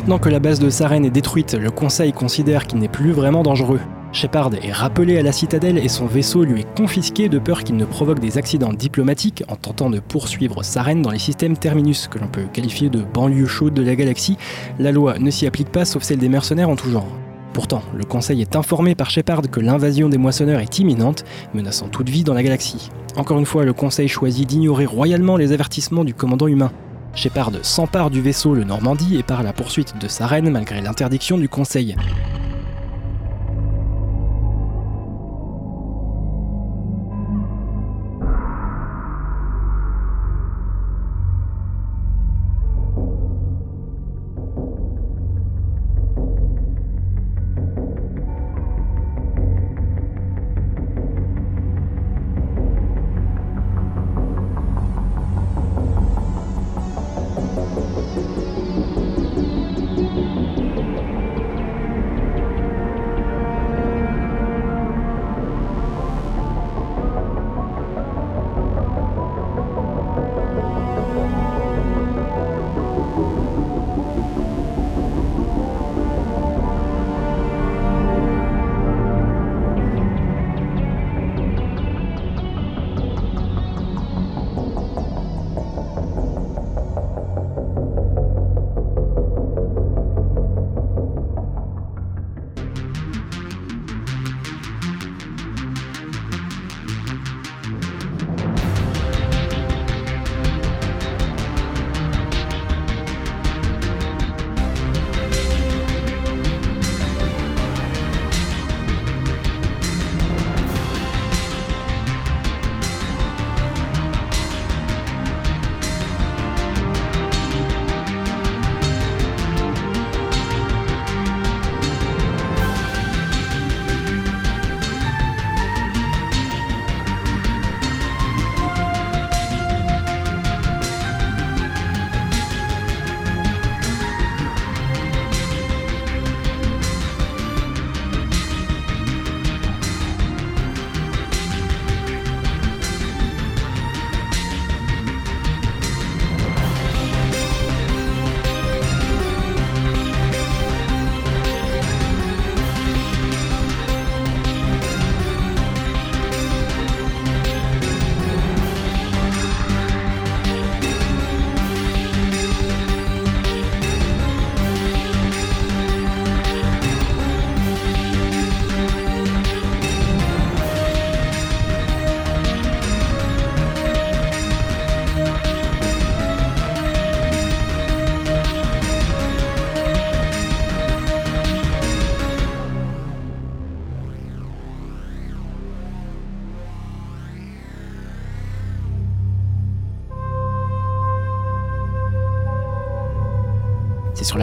Maintenant 0.00 0.18
que 0.18 0.30
la 0.30 0.40
base 0.40 0.60
de 0.60 0.70
Saren 0.70 1.04
est 1.04 1.10
détruite, 1.10 1.52
le 1.52 1.70
Conseil 1.70 2.14
considère 2.14 2.66
qu'il 2.66 2.78
n'est 2.78 2.88
plus 2.88 3.12
vraiment 3.12 3.42
dangereux. 3.42 3.80
Shepard 4.12 4.52
est 4.54 4.72
rappelé 4.72 5.18
à 5.18 5.22
la 5.22 5.30
citadelle 5.30 5.76
et 5.76 5.90
son 5.90 6.06
vaisseau 6.06 6.42
lui 6.42 6.60
est 6.60 6.74
confisqué 6.74 7.28
de 7.28 7.38
peur 7.38 7.64
qu'il 7.64 7.76
ne 7.76 7.84
provoque 7.84 8.18
des 8.18 8.38
accidents 8.38 8.72
diplomatiques 8.72 9.44
en 9.48 9.56
tentant 9.56 9.90
de 9.90 10.00
poursuivre 10.00 10.64
Saren 10.64 11.02
dans 11.02 11.10
les 11.10 11.18
systèmes 11.18 11.54
Terminus, 11.54 12.08
que 12.08 12.18
l'on 12.18 12.28
peut 12.28 12.46
qualifier 12.50 12.88
de 12.88 13.02
banlieue 13.02 13.44
chaude 13.44 13.74
de 13.74 13.82
la 13.82 13.94
galaxie. 13.94 14.38
La 14.78 14.90
loi 14.90 15.18
ne 15.18 15.30
s'y 15.30 15.46
applique 15.46 15.70
pas 15.70 15.84
sauf 15.84 16.02
celle 16.02 16.16
des 16.16 16.30
mercenaires 16.30 16.70
en 16.70 16.76
tout 16.76 16.88
genre. 16.88 17.06
Pourtant, 17.52 17.82
le 17.94 18.04
Conseil 18.04 18.40
est 18.40 18.56
informé 18.56 18.94
par 18.94 19.10
Shepard 19.10 19.50
que 19.50 19.60
l'invasion 19.60 20.08
des 20.08 20.16
moissonneurs 20.16 20.60
est 20.60 20.78
imminente, 20.78 21.26
menaçant 21.52 21.88
toute 21.88 22.08
vie 22.08 22.24
dans 22.24 22.32
la 22.32 22.42
galaxie. 22.42 22.88
Encore 23.16 23.38
une 23.38 23.44
fois, 23.44 23.66
le 23.66 23.74
Conseil 23.74 24.08
choisit 24.08 24.48
d'ignorer 24.48 24.86
royalement 24.86 25.36
les 25.36 25.52
avertissements 25.52 26.04
du 26.04 26.14
commandant 26.14 26.46
humain. 26.46 26.72
Shepard 27.14 27.52
s'empare 27.62 28.10
du 28.10 28.20
vaisseau 28.20 28.54
le 28.54 28.64
Normandie 28.64 29.16
et 29.16 29.22
part 29.22 29.42
la 29.42 29.52
poursuite 29.52 29.98
de 29.98 30.08
sa 30.08 30.26
reine 30.26 30.50
malgré 30.50 30.80
l'interdiction 30.80 31.38
du 31.38 31.48
Conseil. 31.48 31.96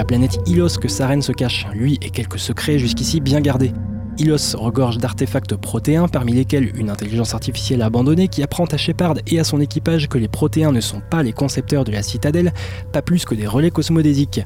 Planète 0.08 0.40
Ilos 0.48 0.78
que 0.82 0.88
Saren 0.88 1.22
se 1.22 1.32
cache, 1.32 1.68
lui 1.74 2.00
et 2.02 2.10
quelques 2.10 2.40
secrets 2.40 2.80
jusqu'ici 2.80 3.20
bien 3.20 3.42
gardés. 3.42 3.74
Ilos 4.18 4.56
regorge 4.56 4.98
d'artefacts 4.98 5.56
protéins, 5.56 6.08
parmi 6.08 6.34
lesquels 6.34 6.76
une 6.76 6.90
intelligence 6.90 7.36
artificielle 7.36 7.84
abandonnée 7.84 8.30
qui 8.30 8.42
apprend 8.42 8.66
à 8.66 8.78
Shepard 8.78 9.16
et 9.28 9.40
à 9.40 9.44
son 9.44 9.60
équipage 9.60 10.08
que 10.08 10.18
les 10.18 10.28
protéins 10.28 10.72
ne 10.72 10.82
sont 10.82 11.02
pas 11.12 11.22
les 11.22 11.34
concepteurs 11.34 11.84
de 11.84 11.92
la 11.92 12.02
citadelle, 12.02 12.54
pas 12.92 13.04
plus 13.04 13.26
que 13.26 13.36
des 13.36 13.46
relais 13.46 13.70
cosmodésiques. 13.70 14.42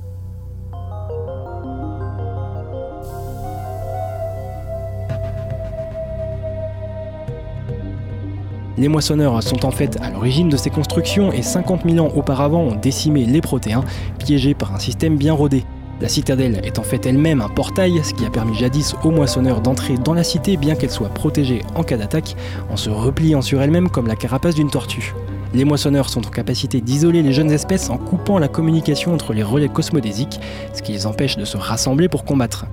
Les 8.81 8.87
moissonneurs 8.87 9.43
sont 9.43 9.63
en 9.63 9.69
fait 9.69 10.01
à 10.01 10.09
l'origine 10.09 10.49
de 10.49 10.57
ces 10.57 10.71
constructions 10.71 11.31
et 11.31 11.43
50 11.43 11.83
000 11.87 12.03
ans 12.03 12.11
auparavant 12.15 12.61
ont 12.61 12.73
décimé 12.73 13.25
les 13.25 13.39
protéins, 13.39 13.83
piégés 14.17 14.55
par 14.55 14.73
un 14.73 14.79
système 14.79 15.17
bien 15.17 15.33
rodé. 15.33 15.65
La 16.01 16.09
citadelle 16.09 16.59
est 16.63 16.79
en 16.79 16.81
fait 16.81 17.05
elle-même 17.05 17.41
un 17.41 17.47
portail, 17.47 18.01
ce 18.03 18.11
qui 18.15 18.25
a 18.25 18.31
permis 18.31 18.55
jadis 18.55 18.95
aux 19.03 19.11
moissonneurs 19.11 19.61
d'entrer 19.61 19.99
dans 19.99 20.15
la 20.15 20.23
cité 20.23 20.57
bien 20.57 20.73
qu'elle 20.73 20.89
soit 20.89 21.09
protégée 21.09 21.61
en 21.75 21.83
cas 21.83 21.95
d'attaque, 21.95 22.35
en 22.71 22.75
se 22.75 22.89
repliant 22.89 23.43
sur 23.43 23.61
elle-même 23.61 23.87
comme 23.87 24.07
la 24.07 24.15
carapace 24.15 24.55
d'une 24.55 24.71
tortue. 24.71 25.13
Les 25.53 25.63
moissonneurs 25.63 26.09
sont 26.09 26.25
en 26.25 26.31
capacité 26.31 26.81
d'isoler 26.81 27.21
les 27.21 27.33
jeunes 27.33 27.51
espèces 27.51 27.91
en 27.91 27.99
coupant 27.99 28.39
la 28.39 28.47
communication 28.47 29.13
entre 29.13 29.33
les 29.33 29.43
relais 29.43 29.69
cosmodésiques, 29.69 30.39
ce 30.73 30.81
qui 30.81 30.93
les 30.93 31.05
empêche 31.05 31.37
de 31.37 31.45
se 31.45 31.57
rassembler 31.57 32.09
pour 32.09 32.25
combattre. 32.25 32.65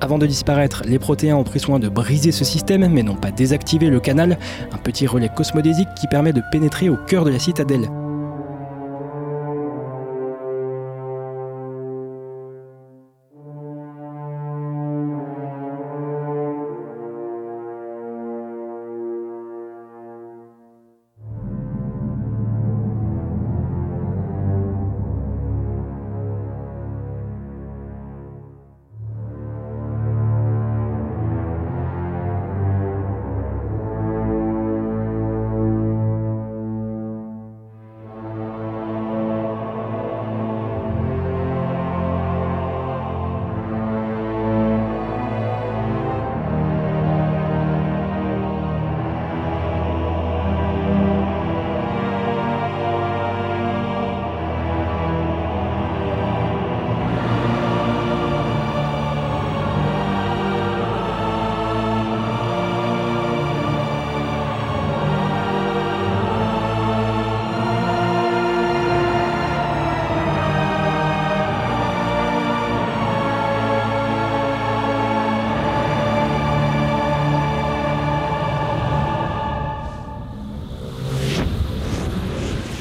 Avant 0.00 0.18
de 0.18 0.26
disparaître, 0.26 0.82
les 0.86 1.00
protéins 1.00 1.36
ont 1.36 1.44
pris 1.44 1.58
soin 1.58 1.80
de 1.80 1.88
briser 1.88 2.30
ce 2.30 2.44
système, 2.44 2.86
mais 2.88 3.02
n'ont 3.02 3.16
pas 3.16 3.32
désactivé 3.32 3.90
le 3.90 3.98
canal, 3.98 4.38
un 4.70 4.78
petit 4.78 5.08
relais 5.08 5.30
cosmodésique 5.34 5.88
qui 5.96 6.06
permet 6.06 6.32
de 6.32 6.42
pénétrer 6.52 6.88
au 6.88 6.96
cœur 6.96 7.24
de 7.24 7.30
la 7.30 7.40
citadelle. 7.40 7.88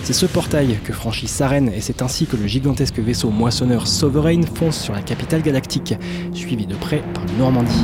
C'est 0.07 0.13
ce 0.13 0.25
portail 0.25 0.79
que 0.85 0.93
franchit 0.93 1.27
Saren 1.27 1.67
et 1.67 1.81
c'est 1.81 2.01
ainsi 2.01 2.27
que 2.27 2.37
le 2.37 2.47
gigantesque 2.47 2.97
vaisseau 2.97 3.29
moissonneur 3.29 3.87
Sovereign 3.87 4.47
fonce 4.47 4.79
sur 4.79 4.93
la 4.93 5.01
capitale 5.01 5.41
galactique, 5.41 5.95
suivi 6.33 6.65
de 6.65 6.75
près 6.75 7.03
par 7.13 7.25
le 7.25 7.33
Normandie. 7.37 7.83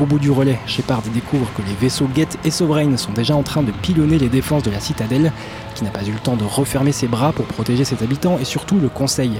Au 0.00 0.06
bout 0.06 0.18
du 0.18 0.30
relais, 0.30 0.58
Shepard 0.66 1.02
découvre 1.12 1.52
que 1.52 1.60
les 1.60 1.74
vaisseaux 1.74 2.08
Geth 2.16 2.38
et 2.46 2.50
Sovereign 2.50 2.96
sont 2.96 3.12
déjà 3.12 3.36
en 3.36 3.42
train 3.42 3.62
de 3.62 3.72
pilonner 3.72 4.18
les 4.18 4.30
défenses 4.30 4.62
de 4.62 4.70
la 4.70 4.80
citadelle, 4.80 5.32
qui 5.74 5.84
n'a 5.84 5.90
pas 5.90 6.02
eu 6.02 6.12
le 6.12 6.18
temps 6.18 6.36
de 6.36 6.44
refermer 6.44 6.92
ses 6.92 7.08
bras 7.08 7.32
pour 7.32 7.44
protéger 7.44 7.84
ses 7.84 8.02
habitants 8.02 8.38
et 8.40 8.46
surtout 8.46 8.80
le 8.80 8.88
Conseil, 8.88 9.32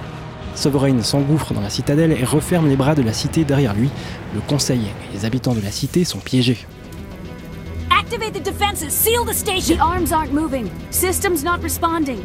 Sovereign 0.54 1.02
s'engouffre 1.02 1.54
dans 1.54 1.60
la 1.60 1.70
citadelle 1.70 2.12
et 2.12 2.24
referme 2.24 2.68
les 2.68 2.76
bras 2.76 2.94
de 2.94 3.02
la 3.02 3.12
cité 3.12 3.44
derrière 3.44 3.74
lui. 3.74 3.90
Le 4.34 4.40
conseil 4.40 4.80
et 4.80 5.16
les 5.16 5.24
habitants 5.24 5.54
de 5.54 5.60
la 5.60 5.70
cité 5.70 6.04
sont 6.04 6.18
piégés. 6.18 6.58
Activate 7.90 8.34
the 8.34 8.42
defenses. 8.42 8.90
Seal 8.90 9.24
the 9.26 9.34
station. 9.34 9.76
The 9.76 9.80
arms 9.80 10.12
aren't 10.12 10.32
moving. 10.32 10.70
Systems 10.90 11.42
not 11.42 11.62
responding. 11.62 12.18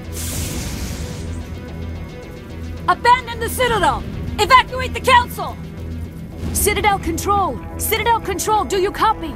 Abandon 2.87 3.39
the 3.39 3.49
Citadel. 3.49 4.01
Evacuate 4.39 4.93
the 4.93 5.01
Council. 5.01 5.55
Citadel 6.53 6.99
Control. 6.99 7.57
Citadel 7.77 8.19
Control, 8.21 8.65
do 8.65 8.77
you 8.77 8.91
copy? 8.91 9.33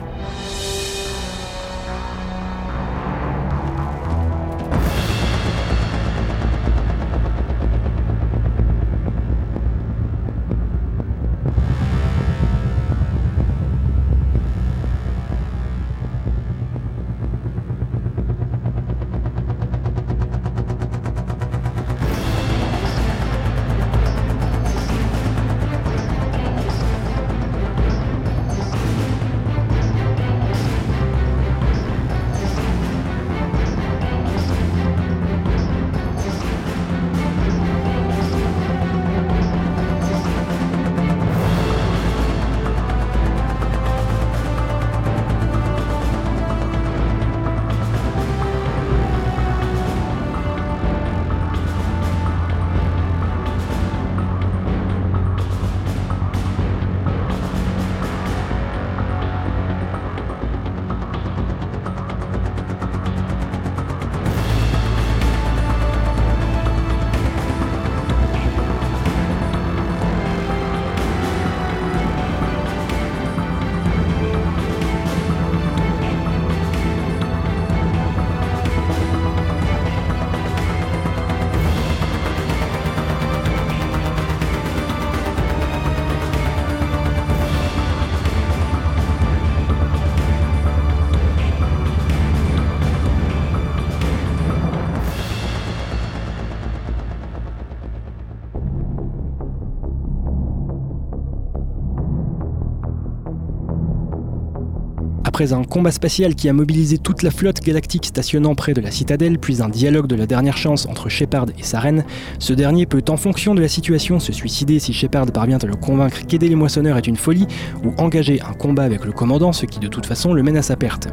Un 105.49 105.63
combat 105.63 105.91
spatial 105.91 106.35
qui 106.35 106.49
a 106.49 106.53
mobilisé 106.53 106.99
toute 106.99 107.23
la 107.23 107.31
flotte 107.31 107.61
galactique 107.61 108.05
stationnant 108.05 108.53
près 108.53 108.73
de 108.73 108.81
la 108.81 108.91
citadelle, 108.91 109.39
puis 109.39 109.61
un 109.61 109.69
dialogue 109.69 110.05
de 110.05 110.15
la 110.15 110.27
dernière 110.27 110.55
chance 110.55 110.85
entre 110.85 111.09
Shepard 111.09 111.47
et 111.57 111.63
Saren, 111.63 112.05
ce 112.37 112.53
dernier 112.53 112.85
peut 112.85 113.03
en 113.09 113.17
fonction 113.17 113.55
de 113.55 113.61
la 113.61 113.67
situation 113.67 114.19
se 114.19 114.31
suicider 114.31 114.77
si 114.77 114.93
Shepard 114.93 115.25
parvient 115.31 115.57
à 115.57 115.65
le 115.65 115.75
convaincre 115.75 116.25
qu'aider 116.27 116.47
les 116.47 116.55
moissonneurs 116.55 116.97
est 116.97 117.07
une 117.07 117.15
folie, 117.15 117.47
ou 117.83 117.93
engager 117.97 118.39
un 118.41 118.53
combat 118.53 118.83
avec 118.83 119.03
le 119.03 119.11
commandant, 119.11 119.51
ce 119.51 119.65
qui 119.65 119.79
de 119.79 119.87
toute 119.87 120.05
façon 120.05 120.33
le 120.33 120.43
mène 120.43 120.57
à 120.57 120.61
sa 120.61 120.75
perte. 120.75 121.07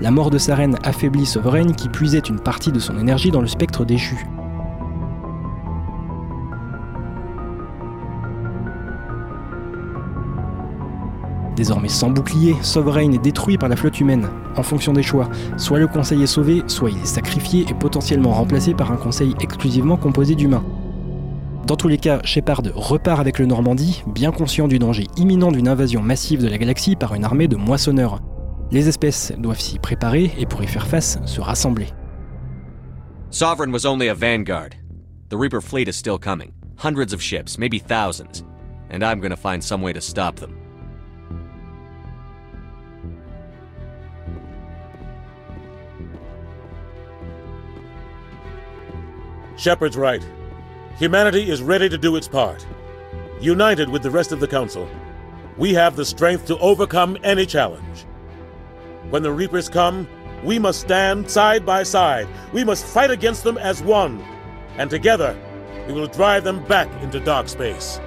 La 0.00 0.10
mort 0.10 0.30
de 0.30 0.38
Saren 0.38 0.76
affaiblit 0.84 1.26
Sovereign 1.26 1.74
qui 1.74 1.88
puisait 1.88 2.20
une 2.20 2.40
partie 2.40 2.72
de 2.72 2.78
son 2.78 2.98
énergie 2.98 3.30
dans 3.30 3.42
le 3.42 3.48
spectre 3.48 3.84
déchu. 3.84 4.24
Désormais 11.60 11.90
sans 11.90 12.08
bouclier, 12.08 12.56
Sovereign 12.62 13.12
est 13.12 13.18
détruit 13.18 13.58
par 13.58 13.68
la 13.68 13.76
flotte 13.76 14.00
humaine, 14.00 14.30
en 14.56 14.62
fonction 14.62 14.94
des 14.94 15.02
choix. 15.02 15.28
Soit 15.58 15.78
le 15.78 15.88
conseil 15.88 16.22
est 16.22 16.26
sauvé, 16.26 16.62
soit 16.68 16.88
il 16.88 16.96
est 16.96 17.04
sacrifié 17.04 17.66
et 17.68 17.74
potentiellement 17.74 18.30
remplacé 18.30 18.72
par 18.72 18.90
un 18.90 18.96
conseil 18.96 19.34
exclusivement 19.42 19.98
composé 19.98 20.34
d'humains. 20.34 20.64
Dans 21.66 21.76
tous 21.76 21.88
les 21.88 21.98
cas, 21.98 22.22
Shepard 22.24 22.62
repart 22.74 23.20
avec 23.20 23.38
le 23.38 23.44
Normandie, 23.44 24.02
bien 24.06 24.32
conscient 24.32 24.68
du 24.68 24.78
danger 24.78 25.06
imminent 25.18 25.52
d'une 25.52 25.68
invasion 25.68 26.00
massive 26.00 26.42
de 26.42 26.48
la 26.48 26.56
galaxie 26.56 26.96
par 26.96 27.14
une 27.14 27.24
armée 27.24 27.46
de 27.46 27.56
moissonneurs. 27.56 28.20
Les 28.70 28.88
espèces 28.88 29.34
doivent 29.36 29.60
s'y 29.60 29.78
préparer 29.78 30.32
et 30.38 30.46
pour 30.46 30.62
y 30.62 30.66
faire 30.66 30.86
face, 30.86 31.18
se 31.26 31.42
rassembler. 31.42 31.88
Sovereign 33.28 33.70
was 33.70 33.84
only 33.84 34.08
a 34.08 34.14
vanguard. 34.14 34.76
The 35.28 35.36
Reaper 35.36 35.60
fleet 35.60 35.88
is 35.88 35.92
still 35.92 36.18
coming. 36.18 36.52
Hundreds 36.78 37.12
of 37.12 37.20
ships, 37.20 37.58
maybe 37.58 37.78
thousands. 37.78 38.46
And 38.90 39.02
I'm 39.02 39.20
gonna 39.20 39.36
find 39.36 39.62
some 39.62 39.82
way 39.82 39.92
to 39.92 40.00
stop 40.00 40.36
them. 40.36 40.59
Shepard's 49.60 49.98
right. 49.98 50.26
Humanity 50.96 51.50
is 51.50 51.60
ready 51.60 51.86
to 51.90 51.98
do 51.98 52.16
its 52.16 52.26
part. 52.26 52.66
United 53.42 53.90
with 53.90 54.02
the 54.02 54.10
rest 54.10 54.32
of 54.32 54.40
the 54.40 54.48
Council, 54.48 54.88
we 55.58 55.74
have 55.74 55.96
the 55.96 56.04
strength 56.06 56.46
to 56.46 56.56
overcome 56.60 57.18
any 57.22 57.44
challenge. 57.44 58.06
When 59.10 59.22
the 59.22 59.30
Reapers 59.30 59.68
come, 59.68 60.08
we 60.42 60.58
must 60.58 60.80
stand 60.80 61.30
side 61.30 61.66
by 61.66 61.82
side. 61.82 62.26
We 62.54 62.64
must 62.64 62.86
fight 62.86 63.10
against 63.10 63.44
them 63.44 63.58
as 63.58 63.82
one. 63.82 64.24
And 64.78 64.88
together, 64.88 65.38
we 65.86 65.92
will 65.92 66.06
drive 66.06 66.42
them 66.42 66.64
back 66.64 66.88
into 67.02 67.20
dark 67.20 67.46
space. 67.46 68.00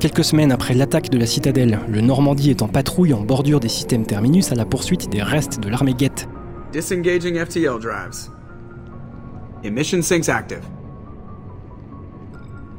Quelques 0.00 0.22
semaines 0.22 0.52
après 0.52 0.74
l'attaque 0.74 1.10
de 1.10 1.18
la 1.18 1.26
citadelle, 1.26 1.80
le 1.88 2.00
Normandie 2.00 2.50
est 2.50 2.62
en 2.62 2.68
patrouille 2.68 3.12
en 3.12 3.22
bordure 3.22 3.58
des 3.58 3.68
systèmes 3.68 4.06
terminus 4.06 4.52
à 4.52 4.54
la 4.54 4.64
poursuite 4.64 5.08
des 5.08 5.22
restes 5.22 5.58
de 5.58 5.68
l'armée 5.68 5.94
guette. 5.94 6.28
Disengaging 6.72 7.34
FTL 7.34 7.80
drives. 7.80 8.30
Emission 9.64 10.00
sinks 10.00 10.28
active. 10.28 10.62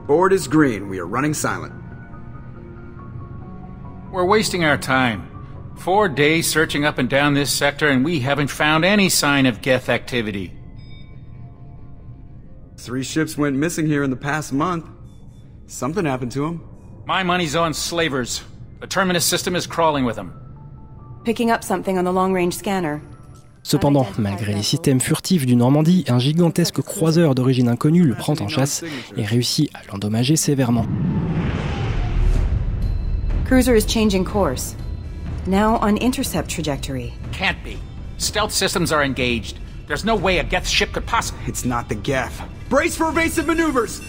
Board 0.08 0.32
is 0.32 0.48
green. 0.48 0.88
We 0.88 0.98
are 1.00 1.06
running 1.06 1.34
silent. 1.34 1.74
We're 4.14 4.26
wasting 4.26 4.64
our 4.64 4.78
time. 4.78 5.24
Four 5.76 6.08
days 6.08 6.48
searching 6.48 6.86
up 6.86 7.00
and 7.00 7.10
down 7.10 7.34
this 7.34 7.52
sector, 7.52 7.90
and 7.90 8.06
we 8.06 8.22
haven't 8.22 8.50
found 8.50 8.86
any 8.86 9.10
sign 9.10 9.46
of 9.46 9.62
Geth 9.62 9.90
activity. 9.90 10.54
Three 12.78 13.04
ships 13.04 13.38
went 13.38 13.58
missing 13.58 13.88
here 13.88 14.04
in 14.04 14.10
the 14.10 14.16
past 14.16 14.54
month. 14.54 14.86
Something 15.68 16.06
happened 16.06 16.32
to 16.32 16.46
them. 16.46 16.69
My 17.10 17.24
money's 17.24 17.56
on 17.56 17.74
slavers. 17.74 18.44
The 18.82 18.86
Terminus 18.86 19.26
system 19.26 19.56
is 19.56 19.66
crawling 19.66 20.06
with 20.06 20.16
them. 20.16 20.32
Picking 21.26 21.50
up 21.50 21.64
something 21.64 21.98
on 21.98 22.06
the 22.06 22.12
long 22.12 22.34
range 22.34 22.54
scanner. 22.54 23.02
Cependant, 23.64 24.06
malgré 24.20 24.54
les 24.54 24.62
systèmes 24.62 25.00
furtifs 25.00 25.48
du 25.48 25.56
Normandie, 25.56 26.06
un 26.08 26.20
gigantesque 26.20 26.84
croiseur 26.84 27.34
d'origine 27.34 27.68
inconnue 27.68 28.04
le 28.04 28.14
prend 28.14 28.36
en 28.40 28.48
chasse 28.48 28.84
et 29.18 29.26
réussit 29.26 29.72
à 29.74 29.80
l'endommager 29.92 30.36
sévèrement. 30.36 30.86
Cruiser 33.46 33.76
is 33.76 33.88
changing 33.88 34.24
course. 34.24 34.76
Now 35.48 35.80
on 35.82 35.98
intercept 36.00 36.48
trajectory. 36.48 37.12
Can't 37.32 37.58
be. 37.64 37.80
Stealth 38.20 38.52
systems 38.52 38.92
are 38.92 39.04
engaged. 39.04 39.58
There's 39.88 40.06
no 40.06 40.16
way 40.16 40.38
a 40.38 40.44
Geth 40.44 40.68
ship 40.68 40.92
could 40.94 41.08
possibly. 41.08 41.42
It's 41.48 41.66
not 41.66 41.90
the 41.90 41.96
Geth. 41.96 42.40
Brace 42.70 42.96
for 42.96 43.10
evasive 43.10 43.48
maneuvers! 43.48 44.00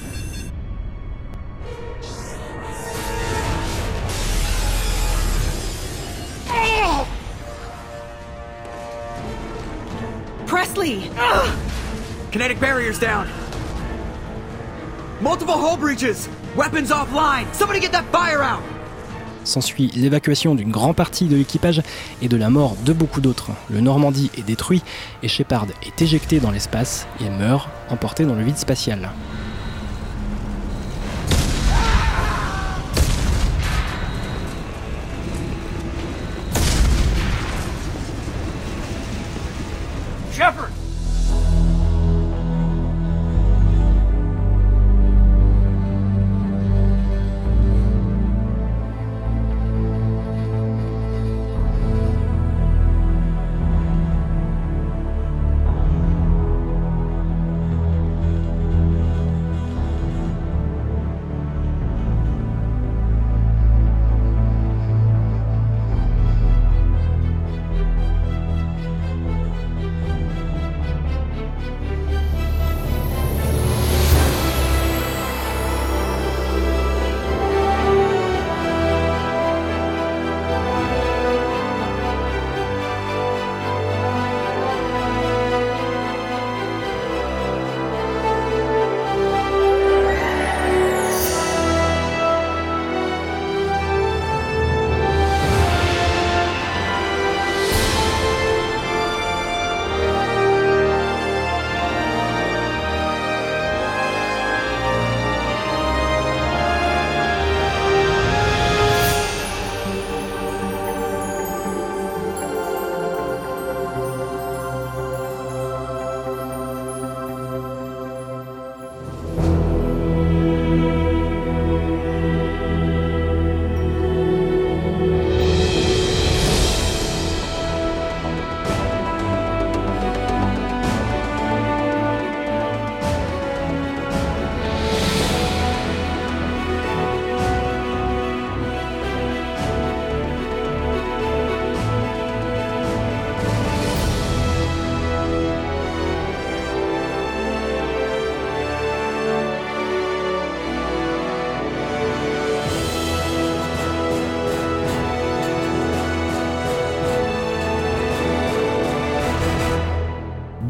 Presley! 10.81 11.11
Kinetic 12.31 12.59
barriers 12.59 12.99
down. 12.99 13.26
Multiple 15.20 15.55
hull 15.55 15.76
breaches. 15.76 16.28
Weapons 16.57 16.91
offline. 16.91 17.47
Somebody 17.53 17.81
get 17.81 17.93
that 17.93 18.05
fire 18.11 18.43
out. 18.43 18.62
S'ensuit 19.45 19.91
l'évacuation 19.95 20.55
d'une 20.55 20.70
grande 20.70 20.97
partie 20.97 21.26
de 21.26 21.37
l'équipage 21.37 21.83
et 22.22 22.28
de 22.28 22.37
la 22.37 22.51
mort 22.51 22.76
de 22.85 22.93
beaucoup 22.93 23.20
d'autres. 23.20 23.51
Le 23.68 23.81
Normandie 23.81 24.31
est 24.39 24.43
détruit 24.43 24.83
et 25.22 25.28
Shepard 25.28 25.66
est 25.87 26.03
éjecté 26.03 26.41
dans 26.41 26.51
l'espace 26.51 27.07
et 27.20 27.31
meurt, 27.31 27.68
emporté 27.89 28.24
dans 28.24 28.35
le 28.35 28.43
vide 28.43 28.59
spatial. 28.59 29.11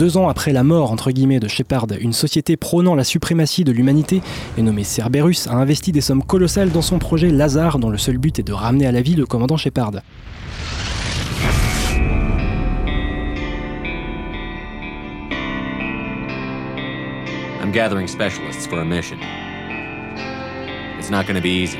Deux 0.01 0.16
ans 0.16 0.30
après 0.30 0.55
la 0.55 0.62
mort 0.62 0.92
entre 0.92 1.11
guillemets 1.11 1.40
de 1.40 1.46
Shepard, 1.46 1.88
une 2.01 2.14
société 2.14 2.57
prônant 2.57 2.94
la 2.94 3.05
suprématie 3.05 3.64
de 3.64 3.70
l'humanité 3.70 4.22
et 4.57 4.62
nommée 4.62 4.82
Cerberus 4.82 5.46
a 5.46 5.53
investi 5.53 5.92
des 5.92 6.01
sommes 6.01 6.22
colossales 6.22 6.70
dans 6.70 6.80
son 6.80 6.98
projet 6.98 7.28
Lazare 7.28 7.78
dont 7.78 7.90
le 7.90 7.98
seul 7.98 8.16
but 8.16 8.38
est 8.38 8.42
de 8.42 8.55
ramener 8.55 8.86
à 8.86 8.92
la 8.92 9.03
vie 9.03 9.14
le 9.14 9.26
commandant 9.26 9.59
Shepard. 9.59 10.01
I'm 17.61 17.70
gathering 17.70 18.09
specialists 18.09 18.66
for 18.66 18.80
a 18.80 18.84
mission. 18.86 19.18
It's 20.98 21.11
not 21.11 21.26
going 21.26 21.36
to 21.36 21.42
be 21.42 21.62
easy. 21.62 21.76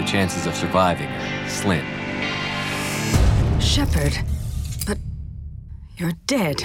The 0.00 0.04
chances 0.04 0.48
of 0.48 0.56
surviving 0.56 1.06
are 1.06 1.48
slim. 1.48 1.84
Shepard. 3.60 4.27
But 5.98 6.04
you're 6.04 6.12
dead. 6.26 6.56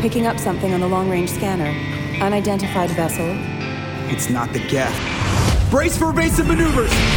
Picking 0.00 0.26
up 0.26 0.38
something 0.38 0.72
on 0.72 0.80
the 0.80 0.86
long 0.86 1.10
range 1.10 1.30
scanner. 1.30 1.66
Unidentified 2.22 2.90
vessel. 2.90 3.26
It's 4.08 4.30
not 4.30 4.52
the 4.52 4.60
Geth. 4.68 5.70
Brace 5.70 5.98
for 5.98 6.10
evasive 6.10 6.46
maneuvers! 6.46 7.15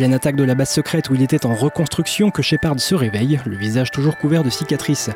Pleine 0.00 0.14
attaque 0.14 0.36
de 0.36 0.44
la 0.44 0.54
base 0.54 0.70
secrète 0.70 1.10
où 1.10 1.14
il 1.14 1.20
était 1.20 1.44
en 1.44 1.54
reconstruction 1.54 2.30
que 2.30 2.40
Shepard 2.40 2.80
se 2.80 2.94
réveille, 2.94 3.38
le 3.44 3.54
visage 3.54 3.90
toujours 3.90 4.16
couvert 4.16 4.42
de 4.42 4.48
cicatrices. 4.48 5.10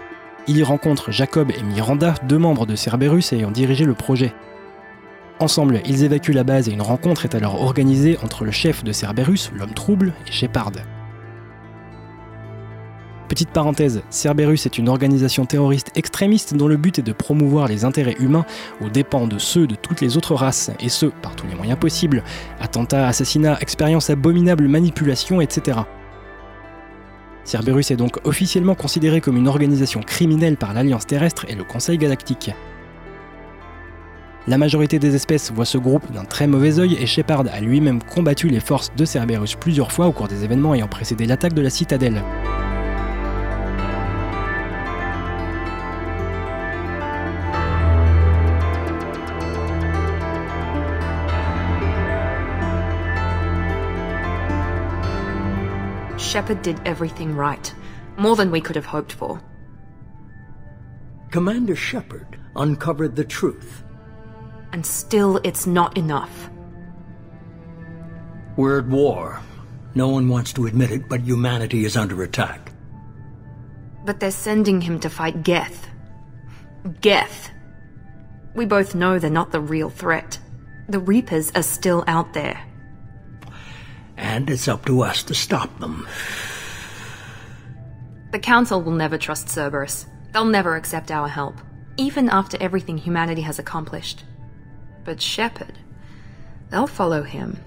Il 0.47 0.59
y 0.59 0.63
rencontre 0.63 1.11
Jacob 1.11 1.51
et 1.51 1.63
Miranda, 1.63 2.13
deux 2.25 2.37
membres 2.37 2.67
de 2.67 2.77
Cerberus 2.77 3.33
ayant 3.33 3.51
dirigé 3.51 3.87
le 3.87 3.95
projet. 3.95 4.35
Ensemble, 5.39 5.81
ils 5.87 6.05
évacuent 6.05 6.35
la 6.35 6.45
base 6.45 6.69
et 6.69 6.73
une 6.73 6.83
rencontre 6.83 7.25
est 7.25 7.35
alors 7.35 7.63
organisée 7.63 8.19
entre 8.23 8.45
le 8.45 8.51
chef 8.51 8.85
de 8.85 8.93
Cerberus, 8.93 9.51
l'homme 9.57 9.73
trouble, 9.73 10.13
et 10.29 10.33
Shepard. 10.33 10.73
Petite 13.29 13.51
parenthèse, 13.51 14.03
Cerberus 14.11 14.67
est 14.67 14.77
une 14.77 14.89
organisation 14.89 15.47
terroriste 15.47 15.91
extrémiste 15.95 16.55
dont 16.55 16.69
le 16.69 16.77
but 16.77 16.99
est 16.99 17.03
de 17.03 17.13
promouvoir 17.13 17.69
les 17.69 17.87
intérêts 17.87 18.17
humains 18.21 18.45
aux 18.83 18.91
dépens 18.91 19.27
de 19.27 19.39
ceux 19.39 19.67
de 19.67 19.75
toutes 19.75 20.03
les 20.03 20.19
autres 20.19 20.35
races, 20.35 20.71
et 20.79 20.91
ce, 20.91 21.07
par 21.07 21.35
tous 21.35 21.47
les 21.47 21.55
moyens 21.55 21.79
possibles. 21.79 22.23
Attentats, 22.61 23.09
assassinats, 23.09 23.59
expériences 23.61 24.11
abominables, 24.11 24.69
manipulations, 24.69 25.41
etc. 25.41 25.79
Cerberus 27.45 27.91
est 27.91 27.97
donc 27.97 28.19
officiellement 28.25 28.75
considéré 28.75 29.23
comme 29.23 29.39
une 29.39 29.49
organisation 29.49 30.01
criminelle 30.01 30.59
par 30.59 30.75
l'Alliance 30.75 31.07
terrestre 31.07 31.47
et 31.49 31.55
le 31.55 31.65
Conseil 31.65 31.97
galactique. 31.97 32.51
La 34.47 34.59
majorité 34.59 34.99
des 34.99 35.15
espèces 35.15 35.51
voit 35.51 35.65
ce 35.65 35.79
groupe 35.79 36.13
d'un 36.13 36.25
très 36.25 36.47
mauvais 36.47 36.79
œil 36.79 36.99
et 37.01 37.07
Shepard 37.07 37.45
a 37.51 37.61
lui-même 37.61 38.03
combattu 38.03 38.49
les 38.49 38.61
forces 38.61 38.93
de 38.95 39.07
Cerberus 39.07 39.57
plusieurs 39.59 39.91
fois 39.91 40.07
au 40.07 40.13
cours 40.13 40.29
des 40.29 40.45
événements 40.45 40.75
ayant 40.75 40.89
précédé 40.89 41.25
l'attaque 41.25 41.55
de 41.55 41.63
la 41.63 41.71
citadelle. 41.71 42.23
Shepard 56.35 56.63
did 56.63 56.81
everything 56.85 57.37
right. 57.37 57.73
More 58.17 58.35
than 58.35 58.51
we 58.51 58.61
could 58.61 58.75
have 58.75 58.87
hoped 58.87 59.13
for. 59.13 59.41
Commander 61.31 61.77
Shepard 61.77 62.41
uncovered 62.57 63.15
the 63.15 63.23
truth. 63.23 63.85
And 64.73 64.85
still, 64.85 65.37
it's 65.45 65.65
not 65.65 65.97
enough. 65.97 66.51
We're 68.57 68.81
at 68.81 68.87
war. 68.89 69.43
No 69.95 70.09
one 70.09 70.29
wants 70.29 70.53
to 70.55 70.67
admit 70.67 70.91
it, 70.91 71.09
but 71.09 71.21
humanity 71.21 71.85
is 71.85 71.97
under 71.97 72.25
attack. 72.25 72.73
But 74.05 74.19
they're 74.19 74.33
sending 74.33 74.81
him 74.81 74.99
to 75.01 75.09
fight 75.09 75.45
Geth. 75.45 75.87
Geth. 77.01 77.51
We 78.57 78.67
both 78.67 78.97
know 78.97 79.21
they're 79.21 79.31
not 79.31 79.53
the 79.53 79.61
real 79.61 79.89
threat. 79.89 80.41
The 80.89 80.99
Reapers 80.99 81.53
are 81.55 81.63
still 81.63 82.03
out 82.09 82.33
there. 82.33 82.61
And 84.17 84.49
it's 84.49 84.69
up 84.69 84.87
to 84.87 85.03
us 85.03 85.23
to 85.25 85.35
stop 85.35 85.79
them. 85.81 86.07
The 88.33 88.39
Council 88.39 88.83
will 88.83 88.93
never 88.93 89.19
trust 89.19 89.49
Cerberus. 89.49 90.07
They'll 90.33 90.45
never 90.45 90.75
accept 90.75 91.11
our 91.11 91.29
help, 91.29 91.57
even 91.97 92.29
after 92.29 92.57
everything 92.61 92.99
humanity 92.99 93.43
has 93.43 93.59
accomplished. 93.59 94.25
But 95.05 95.21
Shepard, 95.21 95.79
they'll 96.71 96.87
follow 96.87 97.23
him. 97.23 97.59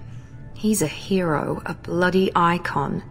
He's 0.54 0.82
a 0.82 0.86
hero, 0.86 1.62
a 1.64 1.74
bloody 1.74 2.30
icon. 2.34 3.02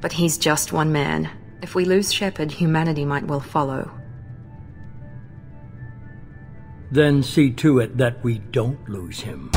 But 0.00 0.12
he's 0.12 0.38
just 0.38 0.72
one 0.72 0.92
man. 0.92 1.28
If 1.62 1.74
we 1.74 1.84
lose 1.84 2.12
Shepard, 2.12 2.52
humanity 2.52 3.04
might 3.04 3.26
well 3.26 3.40
follow. 3.40 3.90
Then 6.90 7.22
see 7.22 7.50
to 7.52 7.78
it 7.78 7.96
that 7.98 8.22
we 8.22 8.38
don't 8.38 8.88
lose 8.88 9.20
him. 9.20 9.50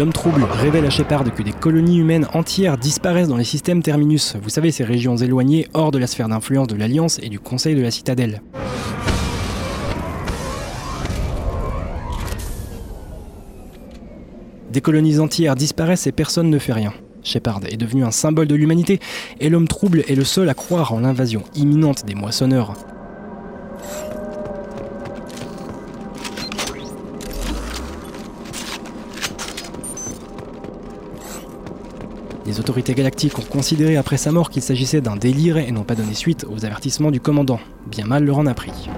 L'homme 0.00 0.14
trouble 0.14 0.46
révèle 0.50 0.86
à 0.86 0.88
Shepard 0.88 1.24
que 1.34 1.42
des 1.42 1.52
colonies 1.52 1.98
humaines 1.98 2.26
entières 2.32 2.78
disparaissent 2.78 3.28
dans 3.28 3.36
les 3.36 3.44
systèmes 3.44 3.82
terminus. 3.82 4.34
Vous 4.42 4.48
savez, 4.48 4.70
ces 4.70 4.82
régions 4.82 5.14
éloignées 5.14 5.68
hors 5.74 5.90
de 5.90 5.98
la 5.98 6.06
sphère 6.06 6.30
d'influence 6.30 6.68
de 6.68 6.74
l'Alliance 6.74 7.18
et 7.22 7.28
du 7.28 7.38
Conseil 7.38 7.74
de 7.74 7.82
la 7.82 7.90
Citadelle. 7.90 8.40
Des 14.72 14.80
colonies 14.80 15.18
entières 15.18 15.54
disparaissent 15.54 16.06
et 16.06 16.12
personne 16.12 16.48
ne 16.48 16.58
fait 16.58 16.72
rien. 16.72 16.94
Shepard 17.22 17.60
est 17.68 17.76
devenu 17.76 18.02
un 18.02 18.10
symbole 18.10 18.46
de 18.46 18.54
l'humanité 18.54 19.00
et 19.38 19.50
l'homme 19.50 19.68
trouble 19.68 20.02
est 20.08 20.14
le 20.14 20.24
seul 20.24 20.48
à 20.48 20.54
croire 20.54 20.94
en 20.94 21.00
l'invasion 21.00 21.42
imminente 21.54 22.06
des 22.06 22.14
moissonneurs. 22.14 22.72
Les 32.50 32.58
autorités 32.58 32.94
galactiques 32.94 33.38
ont 33.38 33.42
considéré 33.42 33.96
après 33.96 34.16
sa 34.16 34.32
mort 34.32 34.50
qu'il 34.50 34.60
s'agissait 34.60 35.00
d'un 35.00 35.14
délire 35.14 35.56
et 35.56 35.70
n'ont 35.70 35.84
pas 35.84 35.94
donné 35.94 36.14
suite 36.14 36.44
aux 36.50 36.64
avertissements 36.64 37.12
du 37.12 37.20
commandant. 37.20 37.60
Bien 37.86 38.06
mal 38.06 38.24
leur 38.24 38.38
en 38.38 38.46
a 38.46 38.54
pris. 38.54 38.90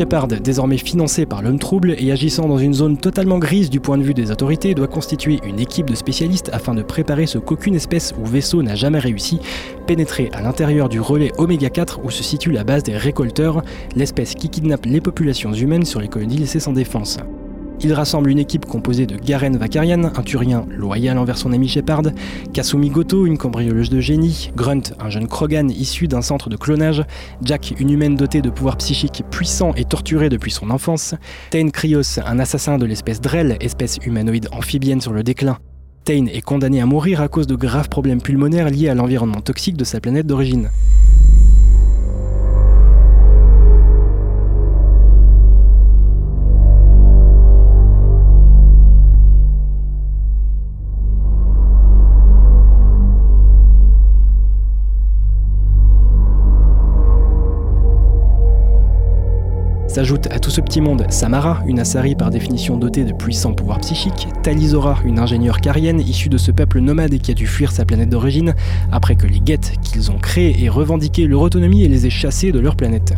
Shepard, 0.00 0.28
désormais 0.28 0.78
financé 0.78 1.26
par 1.26 1.42
l'homme 1.42 1.58
trouble 1.58 1.94
et 1.98 2.10
agissant 2.10 2.48
dans 2.48 2.56
une 2.56 2.72
zone 2.72 2.96
totalement 2.96 3.38
grise 3.38 3.68
du 3.68 3.80
point 3.80 3.98
de 3.98 4.02
vue 4.02 4.14
des 4.14 4.30
autorités, 4.30 4.72
doit 4.72 4.88
constituer 4.88 5.40
une 5.44 5.60
équipe 5.60 5.90
de 5.90 5.94
spécialistes 5.94 6.48
afin 6.54 6.72
de 6.72 6.80
préparer 6.80 7.26
ce 7.26 7.36
qu'aucune 7.36 7.74
espèce 7.74 8.14
ou 8.18 8.24
vaisseau 8.24 8.62
n'a 8.62 8.76
jamais 8.76 8.98
réussi, 8.98 9.40
pénétrer 9.86 10.30
à 10.32 10.40
l'intérieur 10.40 10.88
du 10.88 11.00
relais 11.00 11.32
Oméga 11.36 11.68
4 11.68 12.00
où 12.02 12.10
se 12.10 12.22
situe 12.22 12.50
la 12.50 12.64
base 12.64 12.82
des 12.82 12.96
récolteurs, 12.96 13.62
l'espèce 13.94 14.34
qui 14.34 14.48
kidnappe 14.48 14.86
les 14.86 15.02
populations 15.02 15.52
humaines 15.52 15.84
sur 15.84 16.00
les 16.00 16.08
colonies 16.08 16.38
laissées 16.38 16.60
sans 16.60 16.72
défense. 16.72 17.18
Il 17.82 17.94
rassemble 17.94 18.28
une 18.28 18.38
équipe 18.38 18.66
composée 18.66 19.06
de 19.06 19.16
Garen 19.16 19.56
Vakarian, 19.56 20.04
un 20.04 20.22
turien 20.22 20.66
loyal 20.68 21.16
envers 21.16 21.38
son 21.38 21.50
ami 21.52 21.66
Shepard, 21.66 22.02
Kasumi 22.52 22.90
Goto, 22.90 23.24
une 23.24 23.38
cambrioleuse 23.38 23.88
de 23.88 24.00
génie, 24.00 24.50
Grunt, 24.54 24.82
un 25.00 25.08
jeune 25.08 25.26
Krogan 25.26 25.70
issu 25.70 26.06
d'un 26.06 26.20
centre 26.20 26.50
de 26.50 26.56
clonage, 26.56 27.02
Jack, 27.42 27.72
une 27.78 27.90
humaine 27.90 28.16
dotée 28.16 28.42
de 28.42 28.50
pouvoirs 28.50 28.76
psychiques 28.76 29.24
puissants 29.30 29.72
et 29.76 29.86
torturée 29.86 30.28
depuis 30.28 30.50
son 30.50 30.68
enfance, 30.68 31.14
Tain 31.50 31.70
Krios, 31.70 32.20
un 32.26 32.38
assassin 32.38 32.76
de 32.76 32.84
l'espèce 32.84 33.22
Drell, 33.22 33.56
espèce 33.60 33.96
humanoïde 34.04 34.48
amphibienne 34.52 35.00
sur 35.00 35.14
le 35.14 35.22
déclin. 35.22 35.56
Tain 36.04 36.26
est 36.26 36.42
condamné 36.42 36.82
à 36.82 36.86
mourir 36.86 37.22
à 37.22 37.28
cause 37.28 37.46
de 37.46 37.54
graves 37.54 37.88
problèmes 37.88 38.20
pulmonaires 38.20 38.68
liés 38.68 38.90
à 38.90 38.94
l'environnement 38.94 39.40
toxique 39.40 39.78
de 39.78 39.84
sa 39.84 40.00
planète 40.00 40.26
d'origine. 40.26 40.68
S'ajoute 59.90 60.28
à 60.30 60.38
tout 60.38 60.50
ce 60.50 60.60
petit 60.60 60.80
monde 60.80 61.04
Samara, 61.08 61.64
une 61.66 61.80
Asari 61.80 62.14
par 62.14 62.30
définition 62.30 62.76
dotée 62.76 63.02
de 63.02 63.12
puissants 63.12 63.54
pouvoirs 63.54 63.80
psychiques, 63.80 64.28
Talizora, 64.44 65.00
une 65.04 65.18
ingénieure 65.18 65.60
carienne 65.60 65.98
issue 65.98 66.28
de 66.28 66.38
ce 66.38 66.52
peuple 66.52 66.78
nomade 66.78 67.12
et 67.12 67.18
qui 67.18 67.32
a 67.32 67.34
dû 67.34 67.48
fuir 67.48 67.72
sa 67.72 67.84
planète 67.84 68.08
d'origine 68.08 68.54
après 68.92 69.16
que 69.16 69.26
les 69.26 69.42
Geth 69.44 69.80
qu'ils 69.82 70.12
ont 70.12 70.18
créés 70.18 70.64
aient 70.64 70.68
revendiqué 70.68 71.26
leur 71.26 71.40
autonomie 71.40 71.82
et 71.82 71.88
les 71.88 72.06
aient 72.06 72.10
chassés 72.10 72.52
de 72.52 72.60
leur 72.60 72.76
planète. 72.76 73.14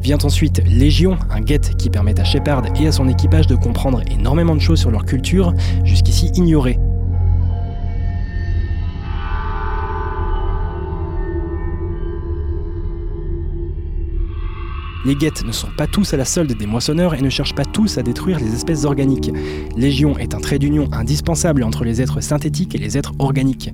Vient 0.00 0.16
ensuite 0.24 0.62
Légion, 0.66 1.18
un 1.30 1.44
Geth 1.44 1.76
qui 1.76 1.90
permet 1.90 2.18
à 2.18 2.24
Shepard 2.24 2.62
et 2.80 2.86
à 2.86 2.92
son 2.92 3.06
équipage 3.06 3.46
de 3.46 3.54
comprendre 3.54 4.00
énormément 4.10 4.54
de 4.54 4.60
choses 4.62 4.80
sur 4.80 4.90
leur 4.90 5.04
culture, 5.04 5.52
jusqu'ici 5.84 6.32
ignorées. 6.36 6.78
Les 15.04 15.14
guettes 15.14 15.44
ne 15.44 15.52
sont 15.52 15.70
pas 15.76 15.86
tous 15.86 16.14
à 16.14 16.16
la 16.16 16.24
solde 16.24 16.56
des 16.56 16.66
moissonneurs 16.66 17.14
et 17.14 17.20
ne 17.20 17.28
cherchent 17.28 17.54
pas 17.54 17.66
tous 17.66 17.98
à 17.98 18.02
détruire 18.02 18.38
les 18.38 18.54
espèces 18.54 18.84
organiques. 18.84 19.30
Légion 19.76 20.16
est 20.16 20.34
un 20.34 20.40
trait 20.40 20.58
d'union 20.58 20.88
indispensable 20.92 21.62
entre 21.62 21.84
les 21.84 22.00
êtres 22.00 22.22
synthétiques 22.22 22.74
et 22.74 22.78
les 22.78 22.96
êtres 22.96 23.12
organiques. 23.18 23.70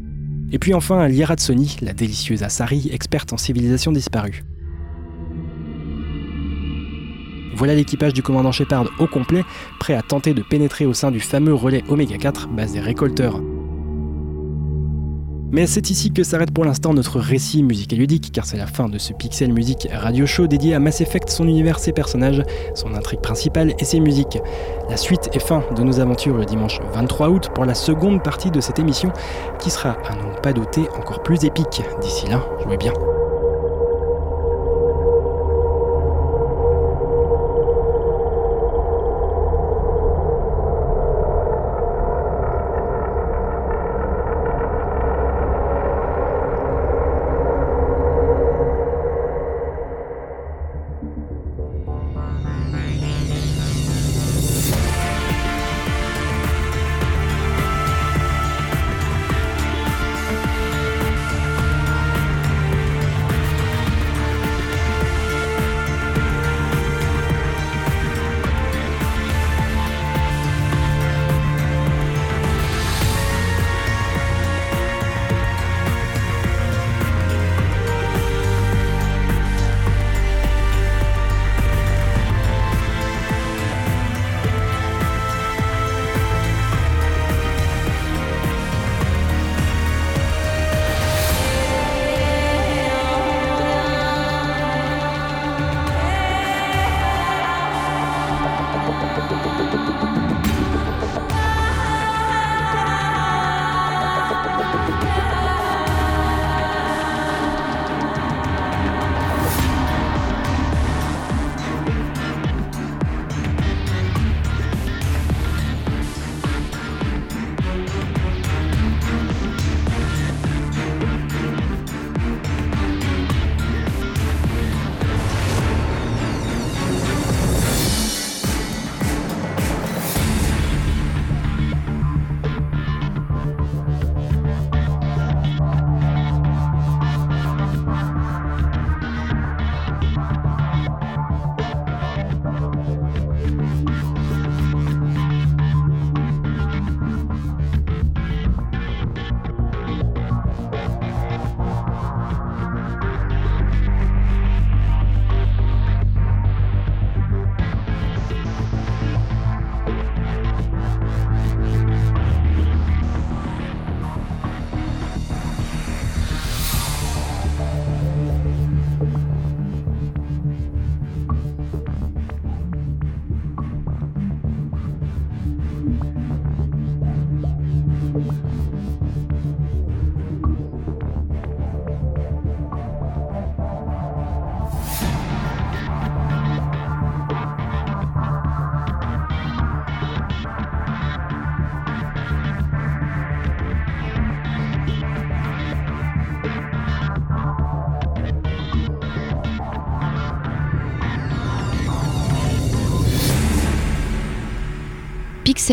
Et 0.51 0.59
puis 0.59 0.75
enfin, 0.75 1.07
Liara 1.07 1.37
Tsoni, 1.37 1.77
la 1.83 1.93
délicieuse 1.93 2.43
Asari, 2.43 2.91
experte 2.93 3.33
en 3.33 3.37
civilisation 3.37 3.93
disparue. 3.93 4.43
Voilà 7.55 7.75
l'équipage 7.75 8.15
du 8.15 8.23
commandant 8.23 8.53
Shepard 8.53 8.91
au 8.99 9.07
complet, 9.07 9.45
prêt 9.79 9.95
à 9.95 10.03
tenter 10.03 10.35
de 10.35 10.43
pénétrer 10.43 10.87
au 10.87 10.95
sein 10.95 11.13
du 11.13 11.21
fameux 11.21 11.55
relais 11.55 11.85
Oméga 11.89 12.17
4, 12.17 12.49
base 12.49 12.73
des 12.73 12.81
récolteurs. 12.81 13.41
Mais 15.53 15.67
c'est 15.67 15.91
ici 15.91 16.13
que 16.13 16.23
s'arrête 16.23 16.53
pour 16.53 16.65
l'instant 16.65 16.95
notre 16.95 17.19
récit 17.19 17.65
musical 17.65 17.99
ludique, 17.99 18.31
car 18.33 18.45
c'est 18.45 18.57
la 18.57 18.69
fin 18.69 18.89
de 18.89 18.99
ce 18.99 19.13
Pixel 19.13 19.53
Music 19.53 19.89
radio 19.93 20.25
show 20.25 20.47
dédié 20.47 20.75
à 20.75 20.79
Mass 20.79 21.01
Effect, 21.01 21.29
son 21.29 21.49
univers, 21.49 21.81
ses 21.81 21.93
personnages, 21.93 22.43
son 22.75 22.95
intrigue 22.95 23.21
principale 23.21 23.75
et 23.79 23.85
ses 23.85 23.99
musiques. 23.99 24.39
La 24.89 24.97
suite 24.97 25.29
et 25.33 25.41
fin 25.41 25.65
de 25.77 25.83
nos 25.83 25.99
aventures 25.99 26.37
le 26.37 26.45
dimanche 26.45 26.79
23 26.93 27.31
août 27.31 27.49
pour 27.53 27.65
la 27.65 27.75
seconde 27.75 28.23
partie 28.23 28.53
de 28.53 28.61
cette 28.61 28.79
émission, 28.79 29.13
qui 29.59 29.71
sera, 29.71 29.97
à 30.09 30.15
n'en 30.15 30.35
pas 30.41 30.53
douter, 30.53 30.83
encore 30.97 31.23
plus 31.23 31.45
épique. 31.45 31.83
D'ici 32.01 32.29
là, 32.29 32.45
jouez 32.65 32.77
bien. 32.77 32.93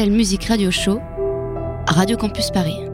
Music 0.05 0.45
Radio 0.45 0.69
Show, 0.69 1.01
Radio 1.87 2.17
Campus 2.17 2.51
Paris. 2.51 2.86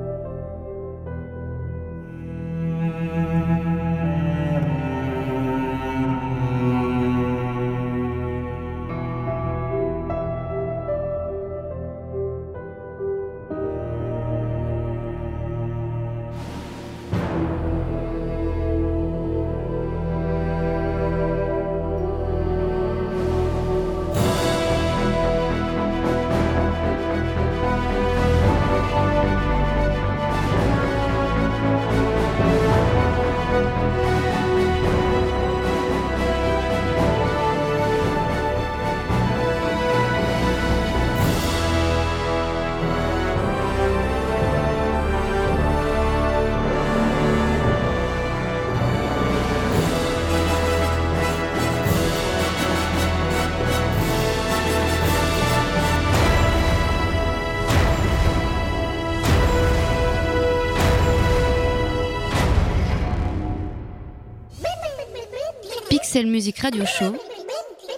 Pixel 66.13 66.29
Music 66.29 66.59
Radio 66.59 66.85
Show, 66.85 67.15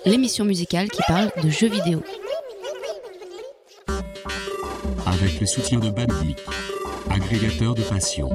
l'émission 0.05 0.45
musicale 0.45 0.87
qui 0.87 1.01
parle 1.05 1.33
de 1.43 1.49
jeux 1.49 1.67
vidéo. 1.67 2.01
Avec 5.05 5.41
le 5.41 5.45
soutien 5.45 5.79
de 5.79 5.89
Bandic, 5.89 6.37
agrégateur 7.09 7.75
de 7.75 7.81
passion. 7.81 8.29